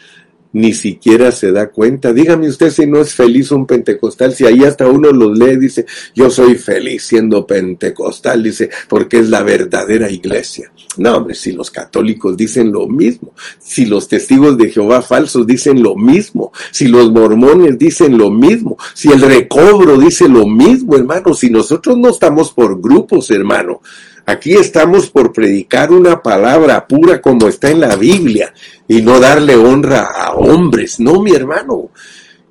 ni 0.53 0.75
siquiera 0.75 1.33
se 1.33 1.51
da 1.51 1.71
cuenta. 1.71 2.13
Dígame 2.13 2.49
usted 2.49 2.71
si 2.71 2.87
no 2.87 3.01
es 3.01 3.13
feliz 3.13 3.51
un 3.51 3.67
pentecostal, 3.67 4.33
si 4.33 4.47
ahí 4.47 4.63
hasta 4.63 4.87
uno 4.87 5.11
los 5.11 5.37
lee, 5.37 5.57
dice, 5.57 5.87
yo 6.15 6.31
soy 6.31 6.55
feliz 6.55 7.03
siendo 7.03 7.45
pentecostal, 7.45 8.45
dice, 8.45 8.71
porque 8.89 9.19
es 9.19 9.29
la 9.29 9.43
verdadera 9.43 10.09
iglesia. 10.09 10.71
No, 10.99 11.17
hombre, 11.17 11.35
si 11.35 11.51
los 11.51 11.73
católicos 11.73 12.37
dicen 12.37 12.71
lo 12.71 12.87
mismo, 12.87 13.35
si 13.59 13.87
los 13.87 14.07
testigos 14.07 14.57
de 14.57 14.71
Jehová 14.71 15.03
falsos 15.03 15.49
dicen 15.49 15.83
lo 15.83 15.97
mismo, 15.97 16.53
si 16.71 16.87
los 16.87 17.11
mormones 17.11 17.77
dicen 17.77 18.17
lo 18.17 18.31
mismo, 18.31 18.77
si 18.95 19.11
el 19.11 19.21
recobro 19.21 19.99
dice 19.99 20.29
lo 20.29 20.47
mismo, 20.47 20.95
hermano, 20.95 21.35
si 21.35 21.51
nosotros 21.51 21.99
no 21.99 22.11
estamos 22.11 22.53
por 22.53 22.81
grupos, 22.81 23.33
hermano, 23.33 23.81
Aquí 24.27 24.55
estamos 24.55 25.11
por 25.11 25.33
predicar 25.33 25.91
una 25.91 26.23
palabra 26.23 26.87
pura 26.87 27.21
como 27.21 27.49
está 27.49 27.71
en 27.71 27.81
la 27.81 27.97
Biblia 27.97 28.53
y 28.87 29.03
no 29.03 29.19
darle 29.19 29.57
honra 29.57 30.03
a 30.03 30.35
hombres. 30.35 31.01
No, 31.01 31.21
mi 31.21 31.33
hermano. 31.33 31.91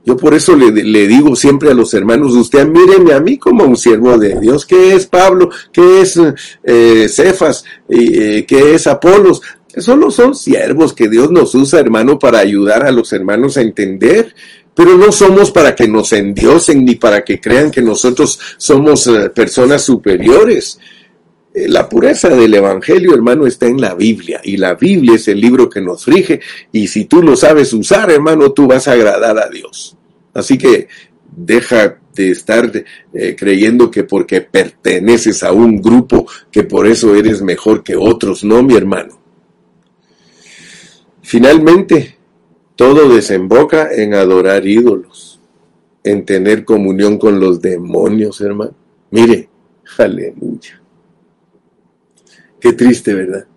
Yo 0.04 0.18
por 0.18 0.34
eso 0.34 0.56
le, 0.56 0.72
digo 1.08 1.36
siempre 1.36 1.70
a 1.70 1.76
los 1.76 1.94
hermanos, 1.94 2.34
usted 2.34 2.68
míreme 2.68 3.14
a 3.14 3.20
mí 3.20 3.38
como 3.38 3.66
un 3.66 3.78
siervo 3.78 4.18
de 4.18 4.40
Dios. 4.40 4.66
¿Qué 4.66 4.96
es 4.96 5.06
Pablo? 5.06 5.50
¿Qué 5.72 6.02
es 6.02 6.20
eh, 6.64 7.08
Cefas? 7.08 7.64
Eh, 7.88 8.44
¿Qué 8.48 8.74
es 8.74 8.88
Apolos? 8.88 9.42
Solo 9.78 10.10
son 10.12 10.36
siervos 10.36 10.94
que 10.94 11.08
Dios 11.08 11.32
nos 11.32 11.54
usa, 11.56 11.80
hermano, 11.80 12.18
para 12.18 12.40
ayudar 12.40 12.84
a 12.84 12.92
los 12.92 13.14
hermanos 13.14 13.56
a 13.58 13.62
entender 13.62 14.34
pero 14.74 14.98
no 14.98 15.12
somos 15.12 15.52
para 15.52 15.76
que 15.76 15.88
nos 15.88 16.14
endiosen 16.14 16.86
ni 16.86 16.96
para 16.96 17.24
que 17.24 17.40
crean 17.40 17.72
que 17.72 17.82
nosotros 17.82 18.40
somos 18.58 19.06
eh, 19.08 19.30
personas 19.30 19.84
superiores. 19.84 20.80
Eh, 21.54 21.68
la 21.68 21.89
pureza 21.89 22.30
del 22.30 22.54
Evangelio, 22.54 23.14
hermano, 23.14 23.45
está 23.45 23.68
en 23.68 23.82
la 23.82 23.93
Biblia 23.93 24.39
y 24.43 24.58
la 24.58 24.76
Biblia 24.76 25.16
es 25.16 25.28
el 25.28 25.41
libro 25.41 25.70
que 25.70 25.82
nos 25.82 26.06
rige 26.06 26.39
y 26.72 26.88
si 26.88 27.06
tú 27.06 27.22
lo 27.22 27.36
sabes 27.36 27.74
usar, 27.74 28.10
hermano, 28.10 28.52
tú 28.54 28.68
vas 28.68 28.88
a 28.88 28.93
agradar 28.93 29.38
a 29.38 29.49
Dios. 29.49 29.97
Así 30.34 30.58
que 30.58 30.88
deja 31.36 31.97
de 32.16 32.32
estar 32.32 32.72
eh, 33.14 33.36
creyendo 33.38 33.89
que 33.89 34.04
porque 34.04 34.41
perteneces 34.41 35.43
a 35.43 35.52
un 35.52 35.82
grupo, 35.82 36.26
que 36.52 36.64
por 36.64 36.88
eso 36.88 37.16
eres 37.16 37.41
mejor 37.41 37.84
que 37.84 37.95
otros, 37.95 38.43
no, 38.43 38.64
mi 38.64 38.76
hermano. 38.76 39.20
Finalmente, 41.22 42.18
todo 42.76 43.14
desemboca 43.14 43.93
en 43.93 44.14
adorar 44.14 44.66
ídolos, 44.66 45.39
en 46.04 46.26
tener 46.26 46.66
comunión 46.66 47.18
con 47.18 47.39
los 47.39 47.62
demonios, 47.62 48.41
hermano. 48.41 48.74
Mire, 49.12 49.49
aleluya. 49.97 50.81
Qué 52.62 52.74
triste, 52.74 53.16
¿verdad? 53.16 53.47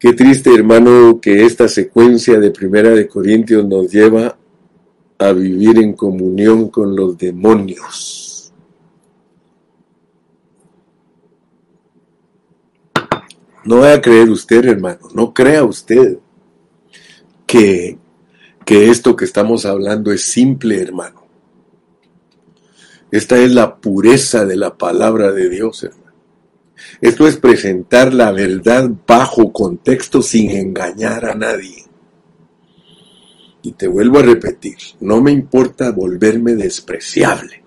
Qué 0.00 0.12
triste, 0.12 0.52
hermano, 0.52 1.20
que 1.22 1.46
esta 1.46 1.68
secuencia 1.68 2.40
de 2.40 2.50
Primera 2.50 2.90
de 2.90 3.06
Corintios 3.06 3.64
nos 3.64 3.90
lleva 3.90 4.36
a 5.16 5.32
vivir 5.32 5.78
en 5.78 5.92
comunión 5.92 6.68
con 6.70 6.96
los 6.96 7.16
demonios. 7.16 8.52
No 13.64 13.78
vaya 13.80 13.94
a 13.94 14.02
creer 14.02 14.28
usted, 14.28 14.64
hermano, 14.64 15.08
no 15.14 15.32
crea 15.32 15.64
usted 15.64 16.18
que, 17.46 17.96
que 18.64 18.90
esto 18.90 19.14
que 19.14 19.24
estamos 19.24 19.64
hablando 19.64 20.12
es 20.12 20.22
simple, 20.22 20.82
hermano. 20.82 21.24
Esta 23.12 23.38
es 23.38 23.52
la 23.52 23.76
pureza 23.76 24.44
de 24.44 24.56
la 24.56 24.76
palabra 24.76 25.30
de 25.30 25.48
Dios, 25.48 25.84
hermano. 25.84 26.05
Esto 27.00 27.26
es 27.26 27.36
presentar 27.36 28.12
la 28.12 28.32
verdad 28.32 28.90
bajo 29.06 29.52
contexto 29.52 30.22
sin 30.22 30.50
engañar 30.50 31.24
a 31.24 31.34
nadie. 31.34 31.84
Y 33.62 33.72
te 33.72 33.88
vuelvo 33.88 34.18
a 34.18 34.22
repetir, 34.22 34.76
no 35.00 35.20
me 35.20 35.32
importa 35.32 35.90
volverme 35.90 36.54
despreciable. 36.54 37.64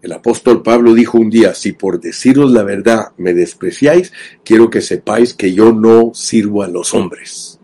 El 0.00 0.12
apóstol 0.12 0.62
Pablo 0.62 0.94
dijo 0.94 1.18
un 1.18 1.30
día, 1.30 1.54
si 1.54 1.72
por 1.72 2.00
deciros 2.00 2.50
la 2.50 2.64
verdad 2.64 3.12
me 3.18 3.34
despreciáis, 3.34 4.12
quiero 4.44 4.68
que 4.68 4.80
sepáis 4.80 5.34
que 5.34 5.54
yo 5.54 5.72
no 5.72 6.10
sirvo 6.12 6.64
a 6.64 6.68
los 6.68 6.92
hombres, 6.92 7.60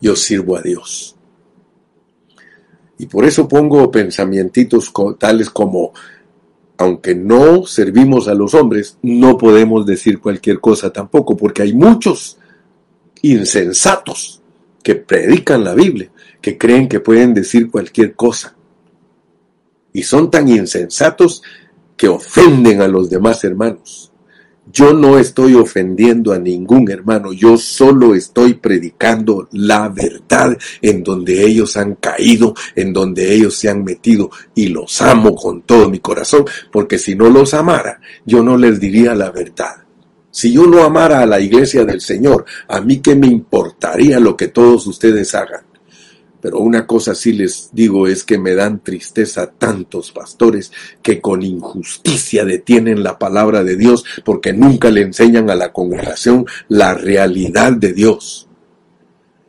yo 0.00 0.14
sirvo 0.14 0.56
a 0.56 0.62
Dios. 0.62 1.16
Y 2.98 3.06
por 3.06 3.24
eso 3.24 3.48
pongo 3.48 3.90
pensamientos 3.90 4.92
tales 5.18 5.48
como 5.48 5.92
aunque 6.82 7.14
no 7.14 7.64
servimos 7.66 8.28
a 8.28 8.34
los 8.34 8.54
hombres, 8.54 8.98
no 9.02 9.38
podemos 9.38 9.86
decir 9.86 10.20
cualquier 10.20 10.60
cosa 10.60 10.92
tampoco, 10.92 11.36
porque 11.36 11.62
hay 11.62 11.72
muchos 11.72 12.38
insensatos 13.22 14.42
que 14.82 14.96
predican 14.96 15.64
la 15.64 15.74
Biblia, 15.74 16.10
que 16.40 16.58
creen 16.58 16.88
que 16.88 17.00
pueden 17.00 17.34
decir 17.34 17.70
cualquier 17.70 18.14
cosa. 18.14 18.56
Y 19.92 20.02
son 20.02 20.30
tan 20.30 20.48
insensatos 20.48 21.42
que 21.96 22.08
ofenden 22.08 22.80
a 22.82 22.88
los 22.88 23.08
demás 23.08 23.44
hermanos. 23.44 24.11
Yo 24.70 24.92
no 24.92 25.18
estoy 25.18 25.54
ofendiendo 25.54 26.32
a 26.32 26.38
ningún 26.38 26.88
hermano, 26.90 27.32
yo 27.32 27.56
solo 27.56 28.14
estoy 28.14 28.54
predicando 28.54 29.48
la 29.52 29.88
verdad 29.88 30.56
en 30.80 31.02
donde 31.02 31.44
ellos 31.44 31.76
han 31.76 31.96
caído, 31.96 32.54
en 32.76 32.92
donde 32.92 33.34
ellos 33.34 33.56
se 33.56 33.68
han 33.68 33.82
metido 33.82 34.30
y 34.54 34.68
los 34.68 35.02
amo 35.02 35.34
con 35.34 35.62
todo 35.62 35.90
mi 35.90 35.98
corazón, 35.98 36.44
porque 36.70 36.98
si 36.98 37.16
no 37.16 37.28
los 37.28 37.54
amara, 37.54 38.00
yo 38.24 38.42
no 38.42 38.56
les 38.56 38.78
diría 38.78 39.14
la 39.14 39.32
verdad. 39.32 39.82
Si 40.30 40.52
yo 40.52 40.66
no 40.66 40.82
amara 40.82 41.20
a 41.20 41.26
la 41.26 41.40
iglesia 41.40 41.84
del 41.84 42.00
Señor, 42.00 42.44
a 42.68 42.80
mí 42.80 43.00
qué 43.00 43.16
me 43.16 43.26
importaría 43.26 44.20
lo 44.20 44.36
que 44.36 44.48
todos 44.48 44.86
ustedes 44.86 45.34
hagan. 45.34 45.71
Pero 46.42 46.58
una 46.58 46.88
cosa 46.88 47.14
sí 47.14 47.32
les 47.32 47.70
digo 47.72 48.08
es 48.08 48.24
que 48.24 48.36
me 48.36 48.56
dan 48.56 48.80
tristeza 48.80 49.52
tantos 49.52 50.10
pastores 50.10 50.72
que 51.00 51.20
con 51.20 51.42
injusticia 51.42 52.44
detienen 52.44 53.04
la 53.04 53.16
palabra 53.16 53.62
de 53.62 53.76
Dios 53.76 54.04
porque 54.24 54.52
nunca 54.52 54.90
le 54.90 55.02
enseñan 55.02 55.48
a 55.50 55.54
la 55.54 55.72
congregación 55.72 56.44
la 56.68 56.94
realidad 56.94 57.72
de 57.74 57.92
Dios. 57.92 58.48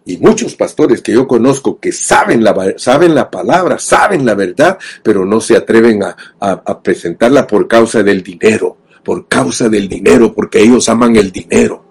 Y 0.05 0.17
muchos 0.17 0.55
pastores 0.55 1.01
que 1.01 1.13
yo 1.13 1.27
conozco 1.27 1.79
que 1.79 1.91
saben 1.91 2.43
la, 2.43 2.75
saben 2.77 3.15
la 3.15 3.31
palabra, 3.31 3.79
saben 3.79 4.23
la 4.23 4.35
verdad, 4.35 4.77
pero 5.01 5.25
no 5.25 5.41
se 5.41 5.57
atreven 5.57 6.03
a, 6.03 6.15
a 6.39 6.83
presentarla 6.83 7.47
por 7.47 7.67
causa 7.67 8.03
del 8.03 8.21
dinero, 8.21 8.77
por 9.03 9.27
causa 9.27 9.67
del 9.67 9.89
dinero, 9.89 10.31
porque 10.31 10.61
ellos 10.61 10.87
aman 10.89 11.15
el 11.15 11.31
dinero. 11.31 11.82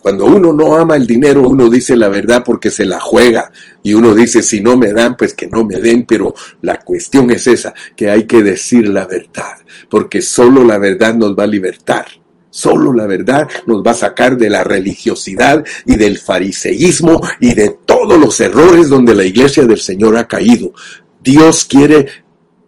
Cuando 0.00 0.24
uno 0.24 0.52
no 0.52 0.76
ama 0.76 0.96
el 0.96 1.06
dinero, 1.06 1.46
uno 1.48 1.68
dice 1.68 1.94
la 1.96 2.08
verdad 2.08 2.42
porque 2.44 2.70
se 2.70 2.86
la 2.86 2.98
juega 3.00 3.52
y 3.82 3.92
uno 3.94 4.14
dice, 4.14 4.42
si 4.42 4.60
no 4.60 4.76
me 4.76 4.92
dan, 4.92 5.16
pues 5.16 5.34
que 5.34 5.46
no 5.46 5.64
me 5.64 5.76
den, 5.76 6.04
pero 6.06 6.34
la 6.62 6.80
cuestión 6.80 7.30
es 7.30 7.46
esa, 7.46 7.74
que 7.94 8.10
hay 8.10 8.24
que 8.24 8.42
decir 8.42 8.88
la 8.88 9.06
verdad, 9.06 9.58
porque 9.90 10.22
solo 10.22 10.64
la 10.64 10.78
verdad 10.78 11.14
nos 11.14 11.38
va 11.38 11.44
a 11.44 11.48
libertar. 11.48 12.06
Solo 12.52 12.92
la 12.92 13.06
verdad 13.06 13.48
nos 13.66 13.80
va 13.80 13.92
a 13.92 13.94
sacar 13.94 14.36
de 14.36 14.50
la 14.50 14.64
religiosidad 14.64 15.64
y 15.86 15.94
del 15.94 16.18
fariseísmo 16.18 17.20
y 17.38 17.54
de 17.54 17.76
todos 17.86 18.18
los 18.18 18.40
errores 18.40 18.88
donde 18.88 19.14
la 19.14 19.24
iglesia 19.24 19.64
del 19.64 19.78
Señor 19.78 20.16
ha 20.16 20.26
caído. 20.26 20.72
Dios 21.22 21.64
quiere 21.64 22.06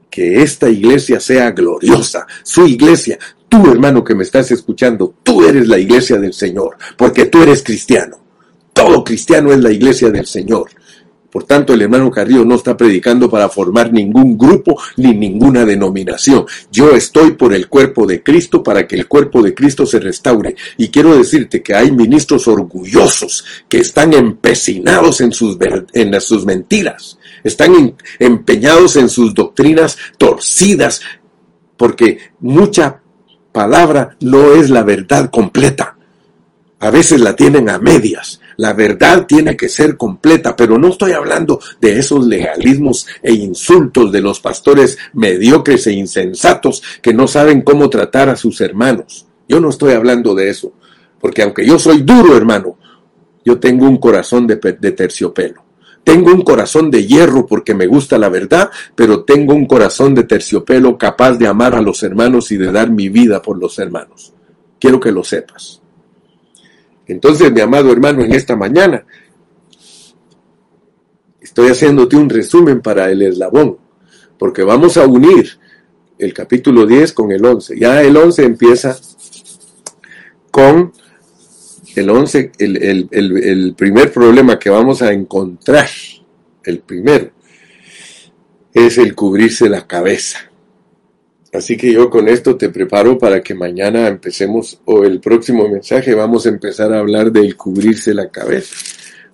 que 0.08 0.42
esta 0.42 0.68
iglesia 0.68 1.18
sea 1.18 1.50
gloriosa, 1.50 2.26
su 2.44 2.66
iglesia, 2.66 3.18
tú 3.52 3.70
hermano 3.70 4.02
que 4.02 4.14
me 4.14 4.22
estás 4.22 4.50
escuchando, 4.50 5.12
tú 5.22 5.44
eres 5.44 5.68
la 5.68 5.78
iglesia 5.78 6.18
del 6.18 6.32
Señor, 6.32 6.78
porque 6.96 7.26
tú 7.26 7.42
eres 7.42 7.62
cristiano. 7.62 8.16
Todo 8.72 9.04
cristiano 9.04 9.52
es 9.52 9.58
la 9.58 9.70
iglesia 9.70 10.08
del 10.08 10.24
Señor. 10.24 10.70
Por 11.30 11.44
tanto, 11.44 11.74
el 11.74 11.82
hermano 11.82 12.10
Carrillo 12.10 12.46
no 12.46 12.54
está 12.54 12.78
predicando 12.78 13.28
para 13.28 13.50
formar 13.50 13.92
ningún 13.92 14.38
grupo 14.38 14.80
ni 14.96 15.12
ninguna 15.12 15.66
denominación. 15.66 16.46
Yo 16.70 16.92
estoy 16.92 17.32
por 17.32 17.52
el 17.52 17.68
cuerpo 17.68 18.06
de 18.06 18.22
Cristo 18.22 18.62
para 18.62 18.86
que 18.86 18.96
el 18.96 19.06
cuerpo 19.06 19.42
de 19.42 19.52
Cristo 19.52 19.84
se 19.84 20.00
restaure. 20.00 20.56
Y 20.78 20.88
quiero 20.88 21.14
decirte 21.14 21.62
que 21.62 21.74
hay 21.74 21.92
ministros 21.92 22.48
orgullosos 22.48 23.44
que 23.68 23.80
están 23.80 24.14
empecinados 24.14 25.20
en 25.20 25.32
sus, 25.32 25.58
en 25.92 26.20
sus 26.22 26.46
mentiras, 26.46 27.18
están 27.44 27.96
empeñados 28.18 28.96
en 28.96 29.10
sus 29.10 29.34
doctrinas 29.34 29.98
torcidas, 30.16 31.02
porque 31.76 32.18
mucha 32.40 33.01
palabra 33.52 34.16
no 34.20 34.54
es 34.54 34.70
la 34.70 34.82
verdad 34.82 35.30
completa. 35.30 35.96
A 36.80 36.90
veces 36.90 37.20
la 37.20 37.36
tienen 37.36 37.68
a 37.68 37.78
medias. 37.78 38.40
La 38.56 38.72
verdad 38.72 39.24
tiene 39.26 39.56
que 39.56 39.68
ser 39.68 39.96
completa, 39.96 40.56
pero 40.56 40.78
no 40.78 40.88
estoy 40.88 41.12
hablando 41.12 41.60
de 41.80 41.98
esos 41.98 42.26
legalismos 42.26 43.06
e 43.22 43.32
insultos 43.32 44.10
de 44.10 44.20
los 44.20 44.40
pastores 44.40 44.98
mediocres 45.12 45.86
e 45.86 45.92
insensatos 45.92 46.82
que 47.00 47.14
no 47.14 47.28
saben 47.28 47.62
cómo 47.62 47.88
tratar 47.88 48.28
a 48.28 48.36
sus 48.36 48.60
hermanos. 48.60 49.26
Yo 49.48 49.60
no 49.60 49.70
estoy 49.70 49.92
hablando 49.92 50.34
de 50.34 50.50
eso, 50.50 50.72
porque 51.20 51.42
aunque 51.42 51.64
yo 51.64 51.78
soy 51.78 52.02
duro, 52.02 52.36
hermano, 52.36 52.76
yo 53.44 53.58
tengo 53.58 53.86
un 53.86 53.98
corazón 53.98 54.46
de, 54.46 54.56
terciopelo. 54.56 55.61
Tengo 56.04 56.32
un 56.32 56.42
corazón 56.42 56.90
de 56.90 57.06
hierro 57.06 57.46
porque 57.46 57.74
me 57.74 57.86
gusta 57.86 58.18
la 58.18 58.28
verdad, 58.28 58.70
pero 58.94 59.24
tengo 59.24 59.54
un 59.54 59.66
corazón 59.66 60.14
de 60.14 60.24
terciopelo 60.24 60.98
capaz 60.98 61.34
de 61.34 61.46
amar 61.46 61.74
a 61.74 61.80
los 61.80 62.02
hermanos 62.02 62.50
y 62.50 62.56
de 62.56 62.72
dar 62.72 62.90
mi 62.90 63.08
vida 63.08 63.40
por 63.40 63.58
los 63.58 63.78
hermanos. 63.78 64.34
Quiero 64.80 64.98
que 64.98 65.12
lo 65.12 65.22
sepas. 65.22 65.80
Entonces, 67.06 67.52
mi 67.52 67.60
amado 67.60 67.92
hermano, 67.92 68.22
en 68.22 68.32
esta 68.32 68.56
mañana 68.56 69.04
estoy 71.40 71.68
haciéndote 71.68 72.16
un 72.16 72.28
resumen 72.28 72.80
para 72.80 73.10
el 73.10 73.22
eslabón, 73.22 73.78
porque 74.38 74.62
vamos 74.62 74.96
a 74.96 75.06
unir 75.06 75.58
el 76.18 76.32
capítulo 76.32 76.86
10 76.86 77.12
con 77.12 77.30
el 77.30 77.44
11. 77.44 77.78
Ya 77.78 78.02
el 78.02 78.16
11 78.16 78.44
empieza 78.44 78.96
con 80.50 80.92
el 81.94 82.10
11, 82.10 82.52
el, 82.58 83.08
el 83.10 83.74
primer 83.76 84.12
problema 84.12 84.58
que 84.58 84.70
vamos 84.70 85.02
a 85.02 85.12
encontrar, 85.12 85.88
el 86.64 86.80
primero, 86.80 87.30
es 88.72 88.98
el 88.98 89.14
cubrirse 89.14 89.68
la 89.68 89.86
cabeza. 89.86 90.52
Así 91.52 91.76
que 91.76 91.92
yo 91.92 92.08
con 92.08 92.28
esto 92.28 92.56
te 92.56 92.70
preparo 92.70 93.18
para 93.18 93.42
que 93.42 93.54
mañana 93.54 94.08
empecemos, 94.08 94.80
o 94.86 95.04
el 95.04 95.20
próximo 95.20 95.68
mensaje, 95.68 96.14
vamos 96.14 96.46
a 96.46 96.48
empezar 96.48 96.92
a 96.94 96.98
hablar 96.98 97.30
del 97.30 97.56
cubrirse 97.56 98.14
la 98.14 98.30
cabeza. 98.30 98.74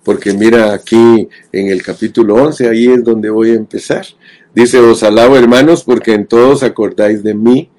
Porque 0.03 0.33
mira 0.33 0.73
aquí 0.73 1.29
en 1.51 1.67
el 1.67 1.81
capítulo 1.81 2.35
11, 2.35 2.67
ahí 2.67 2.87
es 2.87 3.03
donde 3.05 3.29
voy 3.29 3.51
a 3.51 3.55
empezar. 3.55 4.05
Dice, 4.53 4.79
os 4.79 5.03
alabo 5.03 5.37
hermanos 5.37 5.83
porque 5.83 6.13
en 6.13 6.25
todos 6.25 6.63
acordáis 6.63 7.23
de 7.23 7.35
mí 7.35 7.69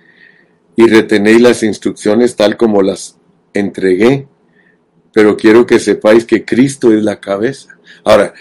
y 0.74 0.86
retenéis 0.86 1.40
las 1.42 1.62
instrucciones 1.62 2.36
tal 2.36 2.56
como 2.56 2.80
las 2.80 3.18
entregué. 3.52 4.26
Pero 5.12 5.36
quiero 5.36 5.66
que 5.66 5.78
sepáis 5.78 6.24
que 6.24 6.44
Cristo 6.44 6.92
es 6.92 7.02
la 7.02 7.20
cabeza. 7.20 7.78
Ahora, 8.04 8.32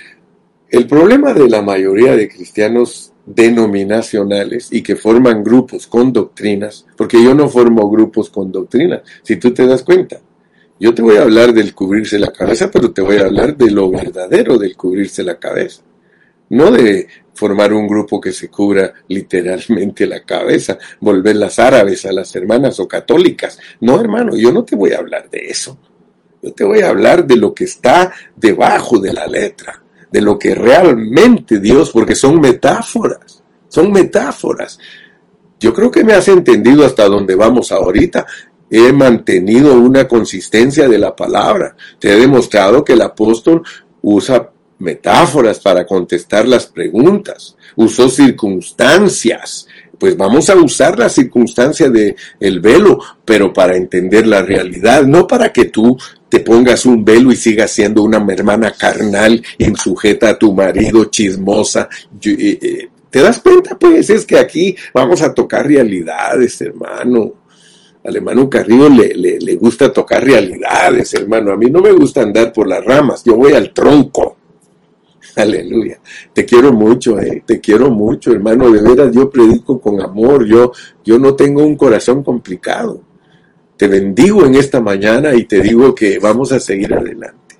el 0.69 0.85
problema 0.85 1.33
de 1.33 1.49
la 1.49 1.61
mayoría 1.61 2.15
de 2.15 2.29
cristianos 2.29 3.13
denominacionales 3.25 4.69
y 4.71 4.81
que 4.81 4.95
forman 4.95 5.43
grupos 5.43 5.87
con 5.87 6.11
doctrinas, 6.11 6.85
porque 6.95 7.23
yo 7.23 7.33
no 7.33 7.47
formo 7.47 7.89
grupos 7.89 8.29
con 8.29 8.51
doctrinas, 8.51 9.01
si 9.23 9.37
tú 9.37 9.53
te 9.53 9.67
das 9.67 9.83
cuenta. 9.83 10.19
Yo 10.79 10.93
te 10.93 11.01
voy 11.01 11.17
a 11.17 11.23
hablar 11.23 11.53
del 11.53 11.73
cubrirse 11.75 12.17
la 12.17 12.31
cabeza, 12.31 12.71
pero 12.71 12.91
te 12.91 13.01
voy 13.01 13.17
a 13.17 13.25
hablar 13.25 13.57
de 13.57 13.69
lo 13.69 13.91
verdadero 13.91 14.57
del 14.57 14.77
cubrirse 14.77 15.23
la 15.23 15.37
cabeza. 15.37 15.81
No 16.49 16.71
de 16.71 17.07
formar 17.33 17.73
un 17.73 17.87
grupo 17.87 18.19
que 18.19 18.31
se 18.31 18.49
cubra 18.49 18.93
literalmente 19.07 20.07
la 20.07 20.23
cabeza, 20.23 20.77
volver 20.99 21.35
las 21.35 21.59
árabes 21.59 22.05
a 22.05 22.13
las 22.13 22.35
hermanas 22.35 22.79
o 22.79 22.87
católicas. 22.87 23.59
No, 23.81 23.99
hermano, 23.99 24.35
yo 24.35 24.51
no 24.51 24.63
te 24.63 24.75
voy 24.75 24.93
a 24.93 24.99
hablar 24.99 25.29
de 25.29 25.49
eso. 25.49 25.77
Yo 26.41 26.53
te 26.53 26.63
voy 26.63 26.81
a 26.81 26.89
hablar 26.89 27.25
de 27.25 27.35
lo 27.35 27.53
que 27.53 27.65
está 27.65 28.11
debajo 28.35 28.99
de 28.99 29.13
la 29.13 29.27
letra 29.27 29.83
de 30.11 30.21
lo 30.21 30.37
que 30.37 30.55
realmente 30.55 31.59
Dios, 31.59 31.91
porque 31.91 32.15
son 32.15 32.39
metáforas, 32.39 33.43
son 33.67 33.91
metáforas. 33.91 34.79
Yo 35.59 35.73
creo 35.73 35.91
que 35.91 36.03
me 36.03 36.13
has 36.13 36.27
entendido 36.27 36.85
hasta 36.85 37.05
donde 37.05 37.35
vamos 37.35 37.71
ahorita. 37.71 38.25
He 38.69 38.93
mantenido 38.93 39.73
una 39.75 40.07
consistencia 40.07 40.87
de 40.87 40.97
la 40.97 41.15
palabra. 41.15 41.75
Te 41.99 42.13
he 42.13 42.19
demostrado 42.19 42.83
que 42.83 42.93
el 42.93 43.01
apóstol 43.01 43.63
usa 44.01 44.51
metáforas 44.79 45.59
para 45.59 45.85
contestar 45.85 46.47
las 46.47 46.67
preguntas. 46.67 47.57
Usó 47.75 48.09
circunstancias. 48.09 49.67
Pues 49.97 50.15
vamos 50.15 50.49
a 50.49 50.55
usar 50.55 50.97
la 50.97 51.09
circunstancia 51.09 51.89
de 51.89 52.15
el 52.39 52.61
velo, 52.61 52.99
pero 53.25 53.51
para 53.51 53.75
entender 53.75 54.25
la 54.25 54.41
realidad, 54.41 55.03
no 55.03 55.27
para 55.27 55.51
que 55.51 55.65
tú 55.65 55.97
te 56.29 56.39
pongas 56.41 56.85
un 56.85 57.03
velo 57.03 57.31
y 57.31 57.35
sigas 57.35 57.71
siendo 57.71 58.03
una 58.03 58.23
hermana 58.29 58.71
carnal, 58.71 59.43
insujeta 59.57 60.29
a 60.29 60.39
tu 60.39 60.53
marido, 60.53 61.05
chismosa. 61.05 61.89
Eh, 62.23 62.59
eh, 62.61 62.89
¿Te 63.09 63.21
das 63.21 63.39
cuenta? 63.39 63.77
Pues 63.77 64.09
es 64.11 64.25
que 64.25 64.37
aquí 64.37 64.75
vamos 64.93 65.21
a 65.21 65.33
tocar 65.33 65.65
realidades, 65.65 66.61
hermano. 66.61 67.33
Al 68.03 68.15
hermano 68.15 68.49
Carrillo 68.49 68.87
le, 68.87 69.39
le, 69.39 69.55
gusta 69.55 69.91
tocar 69.91 70.23
realidades, 70.23 71.13
hermano. 71.15 71.51
A 71.51 71.57
mí 71.57 71.69
no 71.69 71.81
me 71.81 71.91
gusta 71.91 72.21
andar 72.21 72.53
por 72.53 72.67
las 72.67 72.85
ramas, 72.85 73.23
yo 73.23 73.35
voy 73.35 73.53
al 73.53 73.73
tronco. 73.73 74.37
Aleluya. 75.35 75.99
Te 76.31 76.45
quiero 76.45 76.71
mucho, 76.71 77.19
eh. 77.19 77.43
te 77.45 77.59
quiero 77.59 77.89
mucho, 77.89 78.31
hermano. 78.31 78.69
De 78.71 78.81
veras, 78.81 79.11
yo 79.13 79.29
predico 79.29 79.81
con 79.81 80.01
amor. 80.01 80.45
Yo, 80.45 80.71
yo 81.03 81.17
no 81.17 81.35
tengo 81.35 81.65
un 81.65 81.75
corazón 81.75 82.23
complicado 82.23 83.08
te 83.79 83.87
bendigo 83.87 84.45
en 84.45 84.55
esta 84.55 84.81
mañana 84.81 85.33
y 85.33 85.45
te 85.45 85.61
digo 85.61 85.95
que 85.95 86.19
vamos 86.19 86.51
a 86.51 86.59
seguir 86.59 86.93
adelante. 86.93 87.55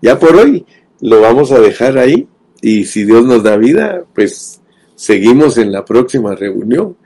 Ya 0.00 0.18
por 0.18 0.34
hoy 0.34 0.64
lo 1.02 1.20
vamos 1.20 1.52
a 1.52 1.60
dejar 1.60 1.98
ahí 1.98 2.26
y 2.62 2.86
si 2.86 3.04
Dios 3.04 3.26
nos 3.26 3.42
da 3.42 3.58
vida, 3.58 4.02
pues 4.14 4.62
seguimos 4.94 5.58
en 5.58 5.70
la 5.70 5.84
próxima 5.84 6.34
reunión. 6.34 6.96